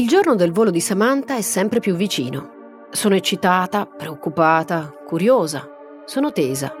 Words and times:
Il 0.00 0.08
giorno 0.08 0.34
del 0.34 0.50
volo 0.50 0.70
di 0.70 0.80
Samantha 0.80 1.36
è 1.36 1.42
sempre 1.42 1.78
più 1.78 1.94
vicino. 1.94 2.86
Sono 2.90 3.16
eccitata, 3.16 3.84
preoccupata, 3.84 4.94
curiosa. 5.06 5.68
Sono 6.06 6.32
tesa. 6.32 6.72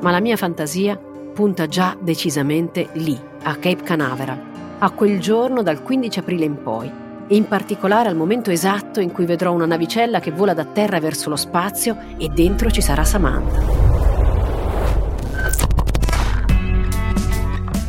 Ma 0.00 0.10
la 0.10 0.18
mia 0.18 0.36
fantasia 0.36 0.96
punta 0.96 1.68
già 1.68 1.96
decisamente 2.00 2.88
lì, 2.94 3.16
a 3.44 3.54
Cape 3.54 3.84
Canaveral, 3.84 4.40
a 4.80 4.90
quel 4.90 5.20
giorno 5.20 5.62
dal 5.62 5.80
15 5.80 6.18
aprile 6.18 6.46
in 6.46 6.60
poi, 6.60 6.90
e 7.28 7.36
in 7.36 7.46
particolare 7.46 8.08
al 8.08 8.16
momento 8.16 8.50
esatto 8.50 8.98
in 8.98 9.12
cui 9.12 9.24
vedrò 9.24 9.52
una 9.52 9.66
navicella 9.66 10.18
che 10.18 10.32
vola 10.32 10.52
da 10.52 10.64
terra 10.64 10.98
verso 10.98 11.28
lo 11.28 11.36
spazio 11.36 11.96
e 12.18 12.26
dentro 12.26 12.72
ci 12.72 12.80
sarà 12.80 13.04
Samantha. 13.04 13.83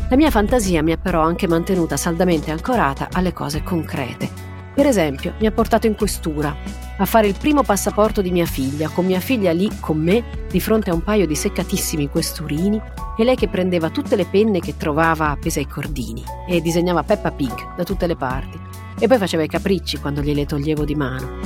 La 0.08 0.14
mia 0.14 0.30
fantasia 0.30 0.84
mi 0.84 0.92
ha 0.92 0.96
però 0.96 1.22
anche 1.22 1.48
mantenuta 1.48 1.96
saldamente 1.96 2.52
ancorata 2.52 3.08
alle 3.10 3.32
cose 3.32 3.64
concrete. 3.64 4.30
Per 4.72 4.86
esempio, 4.86 5.34
mi 5.40 5.46
ha 5.46 5.50
portato 5.50 5.88
in 5.88 5.96
questura 5.96 6.54
a 6.98 7.04
fare 7.04 7.26
il 7.26 7.34
primo 7.36 7.64
passaporto 7.64 8.22
di 8.22 8.30
mia 8.30 8.46
figlia, 8.46 8.88
con 8.88 9.04
mia 9.04 9.18
figlia 9.18 9.50
lì 9.50 9.68
con 9.80 9.98
me, 9.98 10.46
di 10.48 10.60
fronte 10.60 10.90
a 10.90 10.94
un 10.94 11.02
paio 11.02 11.26
di 11.26 11.34
seccatissimi 11.34 12.08
questurini, 12.08 12.80
e 13.18 13.24
lei 13.24 13.34
che 13.34 13.48
prendeva 13.48 13.90
tutte 13.90 14.14
le 14.14 14.26
penne 14.26 14.60
che 14.60 14.76
trovava 14.76 15.30
appese 15.30 15.58
ai 15.58 15.66
cordini 15.66 16.22
e 16.46 16.60
disegnava 16.60 17.02
Peppa 17.02 17.32
Pig 17.32 17.74
da 17.74 17.82
tutte 17.82 18.06
le 18.06 18.14
parti. 18.14 18.60
E 19.00 19.08
poi 19.08 19.18
faceva 19.18 19.42
i 19.42 19.48
capricci 19.48 19.98
quando 19.98 20.20
gliele 20.22 20.46
toglievo 20.46 20.84
di 20.84 20.94
mano. 20.94 21.38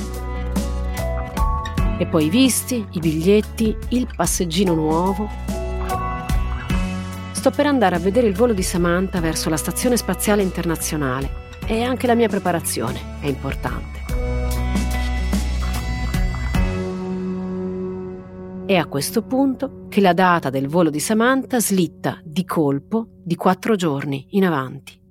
E 1.97 2.05
poi 2.05 2.25
i 2.25 2.29
visti, 2.29 2.85
i 2.91 2.99
biglietti, 2.99 3.75
il 3.89 4.07
passeggino 4.15 4.75
nuovo, 4.75 5.27
Sto 7.41 7.49
per 7.49 7.65
andare 7.65 7.95
a 7.95 7.97
vedere 7.97 8.27
il 8.27 8.35
volo 8.35 8.53
di 8.53 8.61
Samantha 8.61 9.19
verso 9.19 9.49
la 9.49 9.57
Stazione 9.57 9.97
Spaziale 9.97 10.43
Internazionale 10.43 11.47
e 11.65 11.81
anche 11.81 12.05
la 12.05 12.13
mia 12.13 12.27
preparazione 12.27 13.17
è 13.19 13.25
importante. 13.25 13.99
È 18.67 18.75
a 18.75 18.85
questo 18.85 19.23
punto 19.23 19.87
che 19.89 20.01
la 20.01 20.13
data 20.13 20.51
del 20.51 20.67
volo 20.67 20.91
di 20.91 20.99
Samantha 20.99 21.59
slitta 21.59 22.21
di 22.23 22.45
colpo 22.45 23.07
di 23.23 23.35
quattro 23.35 23.73
giorni 23.73 24.27
in 24.37 24.45
avanti. 24.45 25.01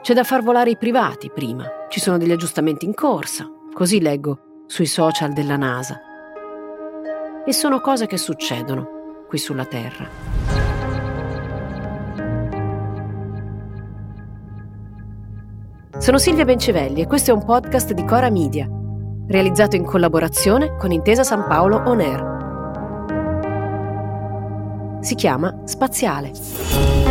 C'è 0.00 0.14
da 0.14 0.24
far 0.24 0.42
volare 0.42 0.70
i 0.70 0.78
privati 0.78 1.30
prima, 1.30 1.66
ci 1.90 2.00
sono 2.00 2.16
degli 2.16 2.32
aggiustamenti 2.32 2.86
in 2.86 2.94
corsa, 2.94 3.46
così 3.74 4.00
leggo 4.00 4.46
sui 4.72 4.86
social 4.86 5.34
della 5.34 5.58
NASA. 5.58 6.00
E 7.44 7.52
sono 7.52 7.82
cose 7.82 8.06
che 8.06 8.16
succedono 8.16 9.26
qui 9.28 9.36
sulla 9.36 9.66
Terra. 9.66 10.08
Sono 15.98 16.16
Silvia 16.16 16.46
Bencivelli 16.46 17.02
e 17.02 17.06
questo 17.06 17.32
è 17.32 17.34
un 17.34 17.44
podcast 17.44 17.92
di 17.92 18.02
Cora 18.06 18.30
Media, 18.30 18.66
realizzato 19.28 19.76
in 19.76 19.84
collaborazione 19.84 20.74
con 20.78 20.90
Intesa 20.90 21.22
San 21.22 21.46
Paolo 21.46 21.82
On 21.84 22.00
Air. 22.00 22.30
Si 25.02 25.14
chiama 25.14 25.54
Spaziale. 25.64 27.01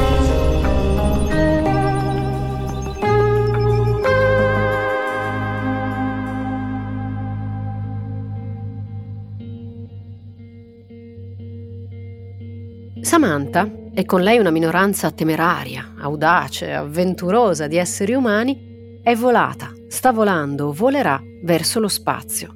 Samantha, 13.01 13.69
e 13.93 14.05
con 14.05 14.21
lei 14.21 14.37
una 14.37 14.51
minoranza 14.51 15.11
temeraria, 15.11 15.95
audace, 15.97 16.71
avventurosa 16.71 17.67
di 17.67 17.77
esseri 17.77 18.13
umani, 18.13 18.99
è 19.01 19.15
volata, 19.15 19.73
sta 19.87 20.11
volando 20.11 20.67
o 20.67 20.71
volerà 20.71 21.21
verso 21.43 21.79
lo 21.79 21.87
spazio. 21.87 22.53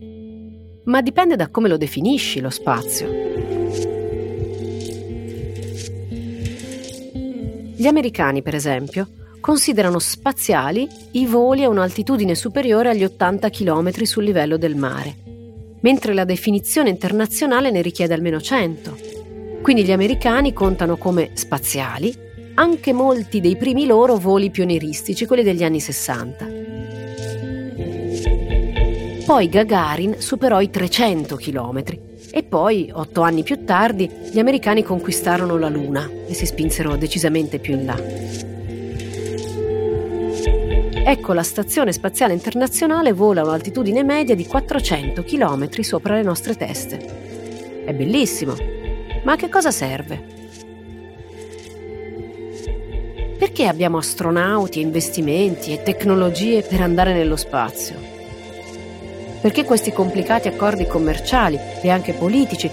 Ma 0.85 1.01
dipende 1.01 1.35
da 1.35 1.49
come 1.49 1.67
lo 1.67 1.77
definisci 1.77 2.39
lo 2.39 2.51
spazio. 2.51 3.09
Gli 7.75 7.87
americani, 7.87 8.41
per 8.41 8.53
esempio, 8.55 9.09
considerano 9.41 9.99
spaziali 9.99 10.87
i 11.11 11.25
voli 11.25 11.63
a 11.63 11.69
un'altitudine 11.69 12.35
superiore 12.35 12.89
agli 12.89 13.03
80 13.03 13.49
km 13.49 14.03
sul 14.03 14.23
livello 14.23 14.57
del 14.57 14.75
mare, 14.75 15.15
mentre 15.81 16.13
la 16.13 16.23
definizione 16.23 16.89
internazionale 16.89 17.71
ne 17.71 17.81
richiede 17.81 18.13
almeno 18.13 18.39
100. 18.39 19.14
Quindi 19.65 19.83
gli 19.83 19.91
americani 19.91 20.53
contano 20.53 20.95
come 20.95 21.31
spaziali 21.33 22.15
anche 22.53 22.93
molti 22.93 23.41
dei 23.41 23.57
primi 23.57 23.87
loro 23.87 24.17
voli 24.17 24.51
pionieristici, 24.51 25.25
quelli 25.25 25.41
degli 25.41 25.63
anni 25.63 25.79
60. 25.79 26.47
Poi 29.25 29.49
Gagarin 29.49 30.17
superò 30.19 30.61
i 30.61 30.69
300 30.69 31.35
km 31.37 31.83
e 32.29 32.43
poi, 32.43 32.91
otto 32.93 33.21
anni 33.21 33.41
più 33.41 33.65
tardi, 33.65 34.07
gli 34.29 34.37
americani 34.37 34.83
conquistarono 34.83 35.57
la 35.57 35.69
Luna 35.69 36.07
e 36.27 36.35
si 36.35 36.45
spinsero 36.45 36.95
decisamente 36.95 37.57
più 37.57 37.73
in 37.73 37.85
là. 37.85 37.99
Ecco, 41.11 41.33
la 41.33 41.41
Stazione 41.41 41.91
Spaziale 41.91 42.33
Internazionale 42.33 43.13
vola 43.13 43.41
a 43.41 43.45
un'altitudine 43.45 44.03
media 44.03 44.35
di 44.35 44.45
400 44.45 45.23
km 45.23 45.81
sopra 45.81 46.13
le 46.13 46.21
nostre 46.21 46.55
teste. 46.55 47.83
È 47.83 47.93
bellissimo, 47.93 48.74
ma 49.25 49.33
a 49.33 49.35
che 49.35 49.49
cosa 49.49 49.71
serve? 49.71 50.23
Perché 53.39 53.65
abbiamo 53.65 53.97
astronauti, 53.97 54.79
investimenti 54.79 55.73
e 55.73 55.81
tecnologie 55.81 56.61
per 56.61 56.81
andare 56.81 57.11
nello 57.13 57.35
spazio? 57.35 57.95
Perché 59.41 59.65
questi 59.65 59.91
complicati 59.91 60.47
accordi 60.47 60.85
commerciali 60.85 61.59
e 61.81 61.89
anche 61.89 62.13
politici? 62.13 62.69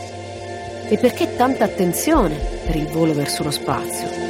E 0.89 0.99
perché 0.99 1.37
tanta 1.37 1.65
attenzione 1.65 2.37
per 2.67 2.77
il 2.77 2.87
volo 2.87 3.15
verso 3.15 3.43
lo 3.43 3.51
spazio? 3.51 4.22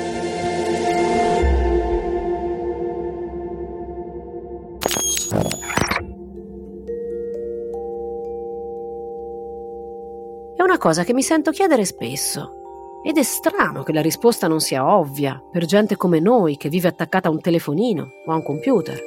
Cosa 10.83 11.05
che 11.05 11.15
mi 11.15 11.23
sento 11.23 11.53
chiedere 11.53 11.85
spesso. 11.85 13.01
Ed 13.05 13.17
è 13.17 13.23
strano 13.23 13.85
che 13.85 13.93
la 13.93 14.01
risposta 14.01 14.49
non 14.49 14.59
sia 14.59 14.85
ovvia 14.85 15.41
per 15.49 15.65
gente 15.65 15.95
come 15.95 16.19
noi 16.19 16.57
che 16.57 16.69
vive 16.69 16.89
attaccata 16.89 17.29
a 17.29 17.31
un 17.31 17.41
telefonino 17.41 18.05
o 18.27 18.33
a 18.33 18.35
un 18.35 18.43
computer. 18.43 19.01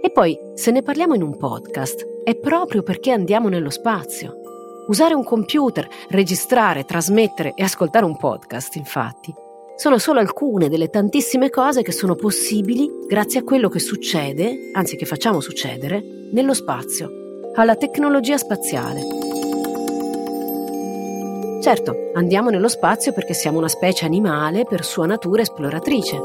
E 0.00 0.12
poi, 0.12 0.38
se 0.54 0.70
ne 0.70 0.82
parliamo 0.82 1.16
in 1.16 1.22
un 1.22 1.36
podcast, 1.36 2.06
è 2.22 2.36
proprio 2.36 2.84
perché 2.84 3.10
andiamo 3.10 3.48
nello 3.48 3.70
spazio. 3.70 4.36
Usare 4.86 5.14
un 5.14 5.24
computer, 5.24 5.88
registrare, 6.10 6.84
trasmettere 6.84 7.54
e 7.56 7.64
ascoltare 7.64 8.04
un 8.04 8.16
podcast, 8.16 8.76
infatti, 8.76 9.34
sono 9.74 9.98
solo 9.98 10.20
alcune 10.20 10.68
delle 10.68 10.88
tantissime 10.88 11.50
cose 11.50 11.82
che 11.82 11.90
sono 11.90 12.14
possibili 12.14 12.88
grazie 13.08 13.40
a 13.40 13.42
quello 13.42 13.68
che 13.68 13.80
succede, 13.80 14.70
anzi 14.72 14.94
che 14.94 15.04
facciamo 15.04 15.40
succedere, 15.40 16.00
nello 16.32 16.54
spazio, 16.54 17.10
alla 17.56 17.74
tecnologia 17.74 18.38
spaziale. 18.38 19.37
Certo, 21.60 22.12
andiamo 22.14 22.50
nello 22.50 22.68
spazio 22.68 23.12
perché 23.12 23.34
siamo 23.34 23.58
una 23.58 23.66
specie 23.66 24.04
animale 24.04 24.64
per 24.64 24.84
sua 24.84 25.06
natura 25.06 25.42
esploratrice. 25.42 26.16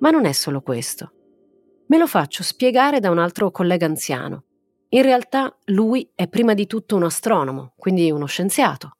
Ma 0.00 0.10
non 0.10 0.26
è 0.26 0.32
solo 0.32 0.60
questo. 0.60 1.12
Me 1.86 1.96
lo 1.96 2.06
faccio 2.06 2.42
spiegare 2.42 3.00
da 3.00 3.08
un 3.08 3.18
altro 3.18 3.50
collega 3.50 3.86
anziano. 3.86 4.44
In 4.90 5.00
realtà 5.00 5.56
lui 5.66 6.12
è 6.14 6.28
prima 6.28 6.52
di 6.52 6.66
tutto 6.66 6.94
un 6.94 7.04
astronomo, 7.04 7.72
quindi 7.78 8.10
uno 8.10 8.26
scienziato, 8.26 8.98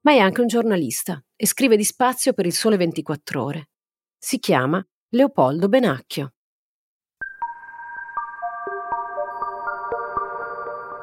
ma 0.00 0.10
è 0.10 0.18
anche 0.18 0.40
un 0.40 0.48
giornalista 0.48 1.22
e 1.36 1.46
scrive 1.46 1.76
di 1.76 1.84
spazio 1.84 2.32
per 2.32 2.46
il 2.46 2.52
Sole 2.52 2.76
24 2.76 3.44
ore. 3.44 3.68
Si 4.18 4.40
chiama 4.40 4.84
Leopoldo 5.10 5.68
Benacchio. 5.68 6.32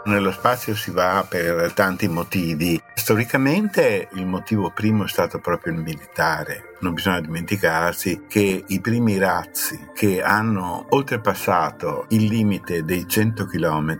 Nello 0.07 0.31
spazio 0.31 0.73
si 0.73 0.91
va 0.91 1.25
per 1.27 1.73
tanti 1.73 2.07
motivi. 2.07 2.81
Storicamente 2.93 4.07
il 4.13 4.25
motivo 4.25 4.71
primo 4.71 5.03
è 5.03 5.07
stato 5.09 5.39
proprio 5.39 5.73
il 5.73 5.81
militare. 5.81 6.75
Non 6.79 6.93
bisogna 6.93 7.19
dimenticarsi 7.19 8.23
che 8.25 8.63
i 8.65 8.79
primi 8.79 9.17
razzi 9.17 9.89
che 9.93 10.21
hanno 10.21 10.85
oltrepassato 10.91 12.05
il 12.11 12.23
limite 12.23 12.85
dei 12.85 13.05
100 13.05 13.47
km 13.47 13.99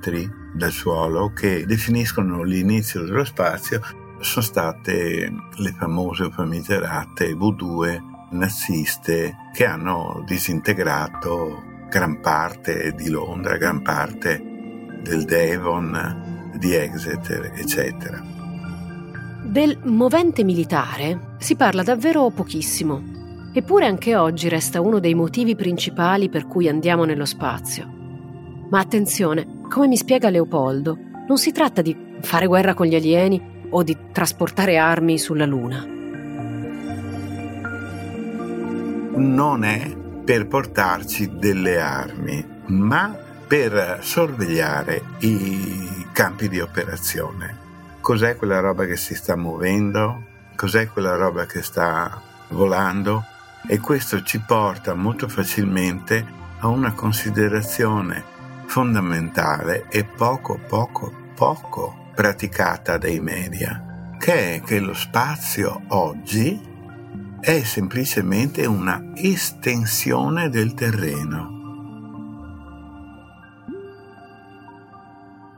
dal 0.54 0.72
suolo, 0.72 1.34
che 1.34 1.66
definiscono 1.66 2.42
l'inizio 2.42 3.04
dello 3.04 3.26
spazio, 3.26 3.82
sono 4.22 4.46
state 4.46 5.30
le 5.56 5.76
famose 5.78 6.32
famigerate 6.32 7.34
V2 7.34 8.30
naziste 8.32 9.36
che 9.54 9.66
hanno 9.66 10.24
disintegrato 10.26 11.64
gran 11.90 12.22
parte 12.22 12.94
di 12.94 13.10
Londra, 13.10 13.58
gran 13.58 13.82
parte 13.82 14.56
del 15.02 15.26
Devon, 15.26 16.52
di 16.58 16.74
Exeter, 16.74 17.52
eccetera. 17.56 18.22
Del 19.44 19.80
movente 19.84 20.44
militare 20.44 21.36
si 21.38 21.56
parla 21.56 21.84
davvero 21.84 22.30
pochissimo, 22.30 23.02
eppure 23.54 23.86
anche 23.86 24.16
oggi 24.16 24.50
resta 24.50 24.82
uno 24.82 25.00
dei 25.00 25.14
motivi 25.14 25.56
principali 25.56 26.30
per 26.30 26.48
cui 26.48 26.68
andiamo 26.68 27.06
nello 27.06 27.26
spazio. 27.26 27.88
Ma 28.70 28.80
attenzione, 28.80 29.62
come 29.70 29.88
mi 29.88 29.96
spiega 29.96 30.30
Leopoldo, 30.30 30.98
non 31.28 31.38
si 31.38 31.52
tratta 31.52 31.82
di 31.82 31.96
fare 32.22 32.48
guerra 32.48 32.74
con 32.74 32.88
gli 32.88 32.96
alieni 32.96 33.56
o 33.70 33.84
di 33.84 33.98
trasportare 34.12 34.78
armi 34.78 35.18
sulla 35.18 35.46
Luna. 35.46 35.86
Non 39.16 39.64
è 39.64 39.96
per 40.24 40.48
portarci 40.48 41.38
delle 41.38 41.80
armi, 41.80 42.46
ma 42.68 43.18
per 43.48 44.00
sorvegliare 44.02 45.04
i 45.20 46.08
campi 46.12 46.50
di 46.50 46.60
operazione. 46.60 47.66
Cos'è 48.02 48.36
quella 48.36 48.60
roba 48.60 48.86
che 48.86 48.98
si 48.98 49.16
sta 49.16 49.36
muovendo? 49.38 50.24
Cos'è 50.56 50.88
quella 50.88 51.16
roba 51.16 51.46
che 51.46 51.62
sta 51.62 52.22
volando? 52.50 53.24
E 53.68 53.80
questo 53.80 54.24
ci 54.24 54.40
porta 54.40 54.94
molto 54.94 55.28
facilmente 55.28 56.26
a 56.60 56.68
una 56.68 56.94
considerazione 56.94 58.24
fondamentale 58.66 59.86
e 59.90 60.04
poco, 60.04 60.60
poco, 60.68 61.14
poco 61.34 62.12
praticata 62.14 62.98
dai 62.98 63.20
media, 63.20 64.16
che 64.20 64.56
è 64.56 64.62
che 64.62 64.80
lo 64.80 64.94
spazio 64.94 65.84
oggi 65.90 66.60
è 67.40 67.62
semplicemente 67.64 68.66
una 68.66 69.12
estensione 69.14 70.50
del 70.50 70.74
terreno. 70.74 71.57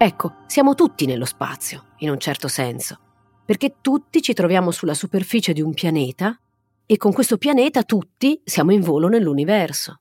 Ecco, 0.01 0.35
siamo 0.45 0.75
tutti 0.75 1.05
nello 1.05 1.25
spazio, 1.25 1.87
in 1.97 2.09
un 2.09 2.17
certo 2.19 2.47
senso, 2.47 2.97
perché 3.43 3.81
tutti 3.81 4.21
ci 4.21 4.31
troviamo 4.31 4.71
sulla 4.71 4.93
superficie 4.93 5.51
di 5.51 5.61
un 5.61 5.73
pianeta 5.73 6.39
e 6.85 6.95
con 6.95 7.11
questo 7.11 7.37
pianeta 7.37 7.83
tutti 7.83 8.41
siamo 8.45 8.71
in 8.71 8.79
volo 8.79 9.09
nell'universo. 9.09 9.99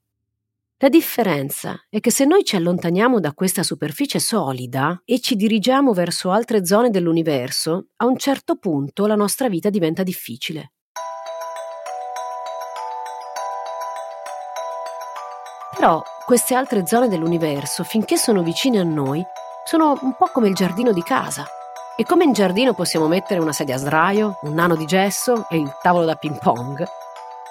La 0.77 0.89
differenza 0.89 1.85
è 1.89 1.99
che 1.99 2.13
se 2.13 2.27
noi 2.27 2.45
ci 2.45 2.55
allontaniamo 2.55 3.19
da 3.19 3.33
questa 3.33 3.65
superficie 3.65 4.21
solida 4.21 5.03
e 5.05 5.19
ci 5.19 5.35
dirigiamo 5.35 5.93
verso 5.93 6.31
altre 6.31 6.65
zone 6.65 6.91
dell'universo, 6.91 7.89
a 7.97 8.07
un 8.07 8.17
certo 8.19 8.55
punto 8.55 9.05
la 9.07 9.17
nostra 9.17 9.49
vita 9.49 9.69
diventa 9.69 10.05
difficile. 10.05 10.75
Però 15.75 16.01
queste 16.25 16.55
altre 16.55 16.87
zone 16.87 17.09
dell'universo, 17.09 17.83
finché 17.83 18.17
sono 18.17 18.45
vicine 18.45 18.79
a 18.79 18.85
noi, 18.85 19.25
sono 19.69 19.99
un 20.01 20.15
po' 20.17 20.31
come 20.33 20.49
il 20.49 20.55
giardino 20.55 20.93
di 20.93 21.03
casa. 21.03 21.45
E 21.95 22.05
come 22.05 22.25
in 22.25 22.33
giardino 22.33 22.73
possiamo 22.73 23.07
mettere 23.07 23.39
una 23.39 23.53
sedia 23.53 23.75
a 23.75 23.79
sdraio, 23.79 24.39
un 24.45 24.55
nano 24.55 24.75
di 24.77 24.87
gesso 24.87 25.45
e 25.51 25.59
il 25.59 25.71
tavolo 25.83 26.07
da 26.07 26.15
ping 26.15 26.39
pong, 26.39 26.83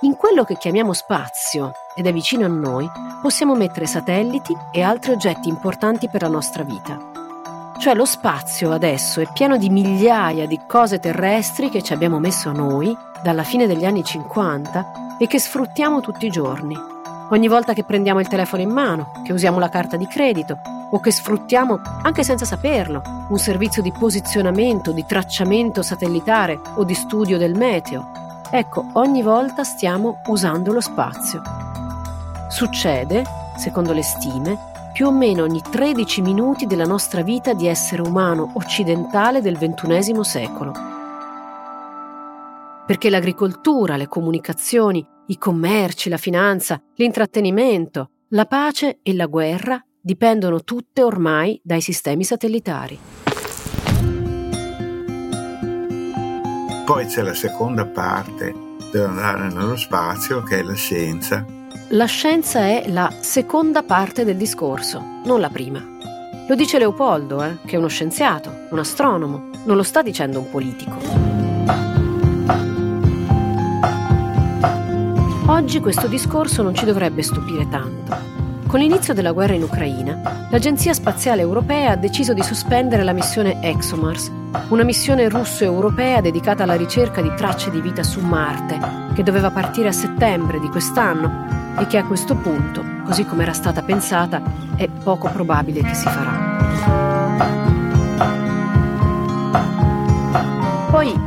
in 0.02 0.16
quello 0.16 0.44
che 0.44 0.58
chiamiamo 0.58 0.94
spazio, 0.94 1.74
ed 1.94 2.08
è 2.08 2.12
vicino 2.12 2.44
a 2.44 2.48
noi, 2.48 2.90
possiamo 3.22 3.54
mettere 3.54 3.86
satelliti 3.86 4.58
e 4.72 4.82
altri 4.82 5.12
oggetti 5.12 5.48
importanti 5.48 6.10
per 6.10 6.24
la 6.24 6.28
nostra 6.28 6.64
vita. 6.64 6.98
Cioè 7.78 7.94
lo 7.94 8.06
spazio 8.06 8.72
adesso 8.72 9.22
è 9.22 9.28
pieno 9.32 9.56
di 9.56 9.70
migliaia 9.70 10.48
di 10.48 10.60
cose 10.68 10.98
terrestri 10.98 11.70
che 11.70 11.84
ci 11.84 11.94
abbiamo 11.94 12.18
messo 12.18 12.52
noi 12.52 12.98
dalla 13.22 13.44
fine 13.44 13.68
degli 13.68 13.86
anni 13.86 14.04
50 14.04 15.18
e 15.20 15.28
che 15.28 15.40
sfruttiamo 15.40 16.02
tutti 16.02 16.26
i 16.26 16.32
giorni. 16.32 16.97
Ogni 17.30 17.48
volta 17.48 17.74
che 17.74 17.84
prendiamo 17.84 18.20
il 18.20 18.28
telefono 18.28 18.62
in 18.62 18.70
mano, 18.70 19.22
che 19.24 19.34
usiamo 19.34 19.60
la 19.60 19.70
carta 19.70 19.98
di 19.98 20.08
credito 20.08 20.60
o 20.92 21.00
che 21.00 21.12
sfruttiamo, 21.12 21.80
anche 22.04 22.24
senza 22.24 22.46
saperlo, 22.46 23.02
un 23.30 23.38
servizio 23.38 23.82
di 23.82 23.92
posizionamento, 23.92 24.92
di 24.92 25.06
tracciamento 25.06 25.82
satellitare 25.82 26.60
o 26.76 26.84
di 26.84 26.94
studio 26.94 27.38
del 27.38 27.56
meteo, 27.56 28.18
Ecco, 28.50 28.86
ogni 28.94 29.22
volta 29.22 29.64
stiamo 29.64 30.22
usando 30.28 30.72
lo 30.72 30.80
spazio. 30.80 31.42
Succede, 32.48 33.26
secondo 33.58 33.92
le 33.92 34.04
stime, 34.04 34.58
più 34.94 35.08
o 35.08 35.12
meno 35.12 35.44
ogni 35.44 35.62
13 35.62 36.22
minuti 36.22 36.66
della 36.66 36.86
nostra 36.86 37.24
vita 37.24 37.54
di 37.54 37.68
essere 37.68 38.02
umano 38.02 38.52
occidentale 38.54 39.42
del 39.42 39.58
XXI 39.58 40.24
secolo. 40.24 40.72
Perché 42.86 43.10
l'agricoltura, 43.10 43.98
le 43.98 44.08
comunicazioni, 44.08 45.06
i 45.28 45.38
commerci, 45.38 46.10
la 46.10 46.18
finanza, 46.18 46.82
l'intrattenimento, 46.96 48.10
la 48.30 48.46
pace 48.46 49.00
e 49.02 49.14
la 49.14 49.26
guerra 49.26 49.82
dipendono 50.00 50.64
tutte 50.64 51.04
ormai 51.04 51.60
dai 51.64 51.82
sistemi 51.82 52.24
satellitari. 52.24 53.00
Poi 56.86 57.06
c'è 57.06 57.22
la 57.22 57.34
seconda 57.34 57.86
parte 57.86 58.54
dell'andare 58.92 59.50
nello 59.50 59.76
spazio 59.76 60.42
che 60.44 60.60
è 60.60 60.64
la 60.64 60.76
scienza. 60.76 61.46
La 61.90 62.06
scienza 62.06 62.62
è 62.62 62.86
la 62.88 63.14
seconda 63.20 63.84
parte 63.84 64.24
del 64.24 64.38
discorso, 64.38 65.22
non 65.26 65.42
la 65.42 65.50
prima. 65.50 65.96
Lo 66.48 66.56
dice 66.56 66.78
Leopoldo, 66.80 67.44
eh, 67.44 67.58
che 67.66 67.76
è 67.76 67.78
uno 67.78 67.90
scienziato, 67.90 68.68
un 68.70 68.80
astronomo, 68.80 69.50
non 69.66 69.76
lo 69.76 69.84
sta 69.84 70.02
dicendo 70.02 70.40
un 70.40 70.50
politico. 70.50 72.07
Oggi 75.50 75.80
questo 75.80 76.08
discorso 76.08 76.62
non 76.62 76.76
ci 76.76 76.84
dovrebbe 76.84 77.22
stupire 77.24 77.70
tanto. 77.70 78.14
Con 78.68 78.82
l'inizio 78.82 79.14
della 79.14 79.32
guerra 79.32 79.54
in 79.54 79.64
Ucraina, 79.64 80.48
l'Agenzia 80.52 80.94
Spaziale 80.94 81.42
Europea 81.42 81.92
ha 81.92 81.96
deciso 81.96 82.34
di 82.34 82.44
sospendere 82.44 83.02
la 83.04 83.14
missione 83.14 83.62
ExoMars, 83.62 84.30
una 84.68 84.84
missione 84.84 85.30
russo-europea 85.30 86.20
dedicata 86.20 86.64
alla 86.64 86.76
ricerca 86.76 87.22
di 87.22 87.32
tracce 87.34 87.72
di 87.72 87.80
vita 87.80 88.04
su 88.04 88.20
Marte, 88.20 88.78
che 89.14 89.24
doveva 89.24 89.50
partire 89.50 89.88
a 89.88 89.94
settembre 89.94 90.60
di 90.60 90.68
quest'anno 90.68 91.76
e 91.80 91.88
che 91.88 91.98
a 91.98 92.04
questo 92.04 92.36
punto, 92.36 92.84
così 93.06 93.26
come 93.26 93.44
era 93.44 93.54
stata 93.54 93.82
pensata, 93.84 94.42
è 94.76 94.90
poco 94.90 95.30
probabile 95.30 95.82
che 95.82 95.94
si 95.94 96.10
farà. 96.10 97.07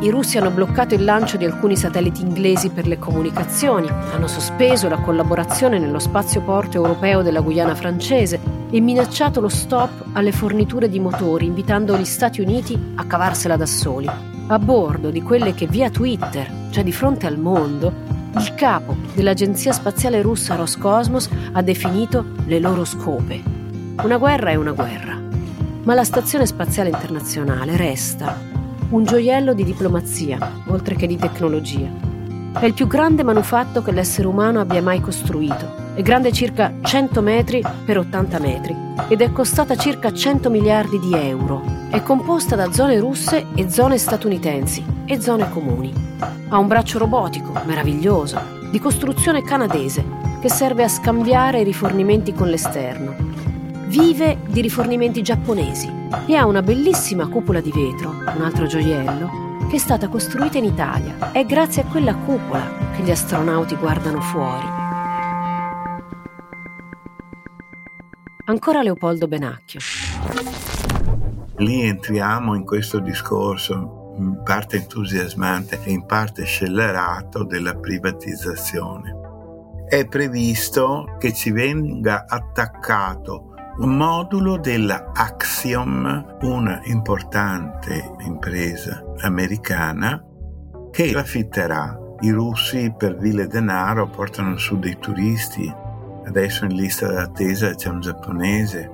I 0.01 0.09
russi 0.09 0.39
hanno 0.39 0.51
bloccato 0.51 0.95
il 0.95 1.05
lancio 1.05 1.37
di 1.37 1.45
alcuni 1.45 1.77
satelliti 1.77 2.23
inglesi 2.23 2.71
per 2.71 2.87
le 2.87 2.99
comunicazioni, 2.99 3.87
hanno 3.89 4.27
sospeso 4.29 4.89
la 4.89 4.99
collaborazione 4.99 5.79
nello 5.79 5.99
spazio 5.99 6.41
porto 6.41 6.79
europeo 6.79 7.21
della 7.21 7.43
Guyana 7.43 7.75
francese 7.75 8.41
e 8.71 8.81
minacciato 8.81 9.41
lo 9.41 9.51
stop 9.51 10.07
alle 10.15 10.33
forniture 10.33 10.89
di 10.89 10.99
motori, 10.99 11.45
invitando 11.45 11.99
gli 11.99 12.07
Stati 12.07 12.41
Uniti 12.41 12.93
a 12.95 13.05
cavarsela 13.05 13.57
da 13.57 13.67
soli. 13.67 14.09
A 14.47 14.59
bordo 14.59 15.11
di 15.11 15.21
quelle 15.21 15.53
che 15.53 15.67
via 15.67 15.91
Twitter, 15.91 16.51
cioè 16.71 16.83
di 16.83 16.93
fronte 16.93 17.27
al 17.27 17.39
mondo, 17.39 17.93
il 18.37 18.55
capo 18.55 18.97
dell'agenzia 19.15 19.73
spaziale 19.73 20.23
russa 20.23 20.55
Roscosmos 20.55 21.29
ha 21.53 21.61
definito 21.61 22.25
le 22.47 22.59
loro 22.59 22.87
scope. 22.87 23.43
Una 24.03 24.17
guerra 24.17 24.49
è 24.49 24.55
una 24.55 24.73
guerra, 24.73 25.21
ma 25.83 25.93
la 25.93 26.05
Stazione 26.05 26.47
Spaziale 26.47 26.89
Internazionale 26.89 27.77
resta 27.77 28.50
un 28.91 29.05
gioiello 29.05 29.55
di 29.55 29.63
diplomazia, 29.63 30.63
oltre 30.67 30.97
che 30.97 31.07
di 31.07 31.17
tecnologia. 31.17 31.89
È 32.59 32.65
il 32.65 32.75
più 32.75 32.89
grande 32.89 33.23
manufatto 33.23 33.83
che 33.83 33.93
l'essere 33.93 34.27
umano 34.27 34.59
abbia 34.59 34.83
mai 34.83 35.01
costruito. 35.01 35.79
È 35.95 36.03
grande 36.03 36.33
circa 36.33 36.73
100 36.83 37.23
metri 37.23 37.63
per 37.85 37.99
80 37.99 38.39
metri 38.41 38.75
ed 39.07 39.21
è 39.21 39.31
costata 39.31 39.77
circa 39.77 40.13
100 40.13 40.51
miliardi 40.51 40.99
di 40.99 41.15
euro. 41.15 41.63
È 41.89 42.03
composta 42.03 42.57
da 42.57 42.73
zone 42.73 42.99
russe 42.99 43.47
e 43.55 43.71
zone 43.71 43.97
statunitensi 43.97 44.85
e 45.05 45.21
zone 45.21 45.49
comuni. 45.51 45.93
Ha 46.49 46.59
un 46.59 46.67
braccio 46.67 46.99
robotico, 46.99 47.53
meraviglioso, 47.65 48.41
di 48.73 48.81
costruzione 48.81 49.43
canadese, 49.43 50.05
che 50.41 50.49
serve 50.49 50.83
a 50.83 50.89
scambiare 50.89 51.61
i 51.61 51.65
rifornimenti 51.65 52.33
con 52.33 52.49
l'esterno. 52.49 53.30
Vive 53.91 54.39
di 54.47 54.61
rifornimenti 54.61 55.21
giapponesi 55.21 55.91
e 56.27 56.37
ha 56.37 56.47
una 56.47 56.63
bellissima 56.63 57.27
cupola 57.27 57.61
di 57.61 57.73
vetro, 57.73 58.11
un 58.11 58.41
altro 58.41 58.67
gioiello, 58.67 59.67
che 59.69 59.75
è 59.75 59.79
stata 59.81 60.07
costruita 60.07 60.59
in 60.59 60.65
Italia. 60.65 61.33
È 61.33 61.45
grazie 61.45 61.83
a 61.83 61.87
quella 61.87 62.15
cupola 62.15 62.93
che 62.95 63.03
gli 63.03 63.11
astronauti 63.11 63.75
guardano 63.75 64.21
fuori. 64.21 64.65
Ancora 68.45 68.83
Leopoldo 68.83 69.27
Benacchio. 69.27 69.81
Lì 71.57 71.81
entriamo 71.83 72.55
in 72.55 72.65
questo 72.65 73.01
discorso 73.01 74.15
in 74.19 74.41
parte 74.45 74.77
entusiasmante 74.77 75.81
e 75.83 75.91
in 75.91 76.07
parte 76.07 76.45
scellerato 76.45 77.43
della 77.43 77.75
privatizzazione. 77.75 79.19
È 79.89 80.07
previsto 80.07 81.17
che 81.19 81.33
ci 81.33 81.51
venga 81.51 82.27
attaccato 82.29 83.50
un 83.79 83.97
modulo 83.97 84.59
della 84.59 85.13
Axiom, 85.15 86.37
una 86.43 86.81
importante 86.85 88.15
impresa 88.21 89.03
americana 89.21 90.25
che 90.91 91.13
affitterà. 91.17 91.99
I 92.21 92.31
russi 92.31 92.93
per 92.97 93.17
vile 93.17 93.47
denaro 93.47 94.09
portano 94.09 94.57
su 94.59 94.79
dei 94.79 94.99
turisti 94.99 95.89
adesso 96.31 96.65
in 96.65 96.75
lista 96.75 97.09
d'attesa 97.09 97.75
c'è 97.75 97.89
un 97.89 98.01
giapponese, 98.01 98.91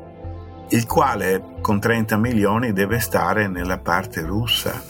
il 0.70 0.86
quale 0.86 1.56
con 1.60 1.78
30 1.78 2.16
milioni 2.16 2.72
deve 2.72 2.98
stare 2.98 3.46
nella 3.46 3.78
parte 3.78 4.22
russa. 4.22 4.82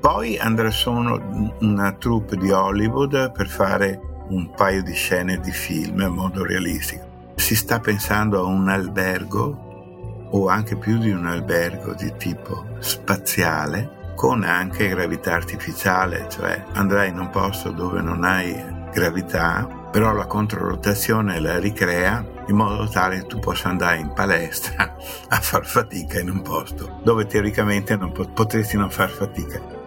Poi 0.00 0.38
andrà 0.38 0.70
su 0.70 0.90
una 0.90 1.92
troupe 1.92 2.36
di 2.36 2.50
Hollywood 2.50 3.32
per 3.32 3.46
fare 3.46 4.00
un 4.28 4.50
paio 4.54 4.82
di 4.82 4.94
scene 4.94 5.38
di 5.38 5.52
film 5.52 6.00
in 6.00 6.12
modo 6.12 6.44
realistico. 6.44 7.11
Si 7.34 7.56
sta 7.56 7.80
pensando 7.80 8.38
a 8.38 8.44
un 8.44 8.68
albergo 8.68 10.28
o 10.30 10.48
anche 10.48 10.76
più 10.76 10.98
di 10.98 11.10
un 11.10 11.26
albergo 11.26 11.94
di 11.94 12.12
tipo 12.16 12.64
spaziale 12.78 14.00
con 14.14 14.44
anche 14.44 14.88
gravità 14.88 15.34
artificiale, 15.34 16.26
cioè 16.30 16.64
andrai 16.72 17.08
in 17.08 17.18
un 17.18 17.30
posto 17.30 17.70
dove 17.70 18.00
non 18.00 18.24
hai 18.24 18.54
gravità, 18.92 19.66
però 19.90 20.12
la 20.12 20.26
controrotazione 20.26 21.40
la 21.40 21.58
ricrea 21.58 22.24
in 22.46 22.56
modo 22.56 22.88
tale 22.88 23.20
che 23.20 23.26
tu 23.26 23.38
possa 23.38 23.68
andare 23.68 23.98
in 23.98 24.12
palestra 24.12 24.96
a 25.28 25.40
far 25.40 25.66
fatica 25.66 26.20
in 26.20 26.30
un 26.30 26.42
posto 26.42 27.00
dove 27.02 27.26
teoricamente 27.26 27.96
non 27.96 28.12
pot- 28.12 28.32
potresti 28.32 28.76
non 28.76 28.90
far 28.90 29.10
fatica. 29.10 29.80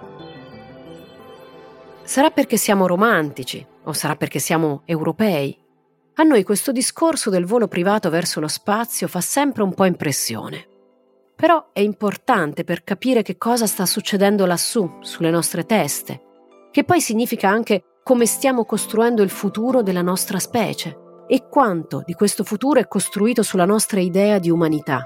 Sarà 2.04 2.30
perché 2.30 2.58
siamo 2.58 2.86
romantici 2.86 3.66
o 3.84 3.94
sarà 3.94 4.16
perché 4.16 4.40
siamo 4.40 4.82
europei. 4.86 5.65
A 6.18 6.24
noi 6.24 6.44
questo 6.44 6.72
discorso 6.72 7.30
del 7.30 7.44
volo 7.44 7.68
privato 7.68 8.10
verso 8.10 8.40
lo 8.40 8.48
spazio 8.48 9.10
fa 9.10 9.20
sempre 9.20 9.64
un 9.64 9.74
po' 9.74 9.84
impressione. 9.84 10.66
Però 11.36 11.72
è 11.74 11.82
importante 11.82 12.64
per 12.64 12.86
capire 12.86 13.22
che 13.22 13.38
cosa 13.38 13.68
sta 13.68 13.86
succedendo 13.86 14.46
lassù, 14.46 15.00
sulle 15.02 15.30
nostre 15.30 15.66
teste, 15.66 16.22
che 16.72 16.86
poi 16.86 17.02
significa 17.02 17.50
anche 17.50 18.00
come 18.02 18.26
stiamo 18.26 18.64
costruendo 18.64 19.24
il 19.24 19.30
futuro 19.30 19.84
della 19.84 20.02
nostra 20.02 20.40
specie 20.40 20.98
e 21.28 21.50
quanto 21.50 22.02
di 22.06 22.14
questo 22.14 22.46
futuro 22.46 22.80
è 22.80 22.88
costruito 22.88 23.44
sulla 23.44 23.66
nostra 23.66 24.00
idea 24.00 24.40
di 24.40 24.50
umanità. 24.50 25.06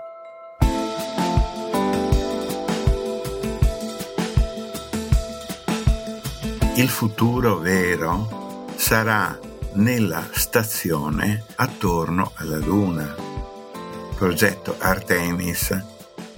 Il 6.76 6.88
futuro 6.88 7.58
vero 7.58 8.68
sarà 8.76 9.49
nella 9.80 10.28
stazione 10.32 11.46
attorno 11.56 12.32
alla 12.36 12.58
Luna. 12.58 13.16
Progetto 14.16 14.76
Artemis. 14.78 15.78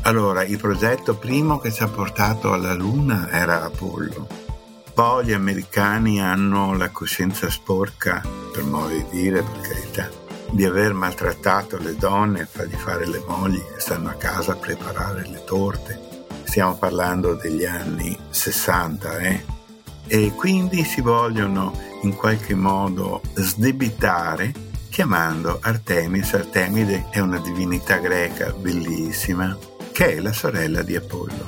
Allora, 0.03 0.43
il 0.43 0.57
progetto 0.57 1.15
primo 1.15 1.57
che 1.57 1.71
ci 1.71 1.81
ha 1.81 1.87
portato 1.87 2.53
alla 2.53 2.73
Luna 2.73 3.29
era 3.31 3.63
Apollo. 3.63 4.27
Poi 4.93 5.25
gli 5.25 5.33
americani 5.33 6.21
hanno 6.21 6.75
la 6.75 6.89
coscienza 6.89 7.49
sporca, 7.49 8.21
per 8.53 8.63
modo 8.63 8.89
di 8.89 9.05
dire, 9.09 9.41
per 9.41 9.61
carità, 9.61 10.09
di 10.51 10.63
aver 10.65 10.93
maltrattato 10.93 11.77
le 11.77 11.95
donne, 11.95 12.47
fargli 12.49 12.75
fare 12.75 13.07
le 13.07 13.23
mogli 13.25 13.57
che 13.57 13.79
stanno 13.79 14.09
a 14.09 14.13
casa 14.13 14.51
a 14.51 14.57
preparare 14.57 15.27
le 15.27 15.43
torte. 15.45 15.99
Stiamo 16.43 16.75
parlando 16.75 17.33
degli 17.33 17.65
anni 17.65 18.15
60, 18.29 19.17
eh? 19.19 19.60
E 20.13 20.33
quindi 20.35 20.83
si 20.83 20.99
vogliono 20.99 21.71
in 22.01 22.17
qualche 22.17 22.53
modo 22.53 23.21
sdebitare 23.33 24.51
chiamando 24.89 25.59
Artemis. 25.61 26.33
Artemide 26.33 27.05
è 27.11 27.19
una 27.19 27.39
divinità 27.39 27.95
greca 27.95 28.51
bellissima 28.51 29.57
che 29.93 30.17
è 30.17 30.19
la 30.19 30.33
sorella 30.33 30.81
di 30.81 30.97
Apollo. 30.97 31.45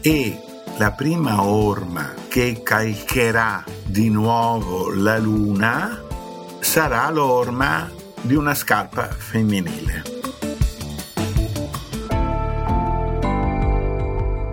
E 0.00 0.40
la 0.76 0.92
prima 0.92 1.42
orma 1.42 2.14
che 2.28 2.60
calcherà 2.62 3.64
di 3.84 4.10
nuovo 4.10 4.94
la 4.94 5.18
luna 5.18 6.00
sarà 6.60 7.10
l'orma 7.10 7.90
di 8.20 8.36
una 8.36 8.54
scarpa 8.54 9.08
femminile. 9.08 10.04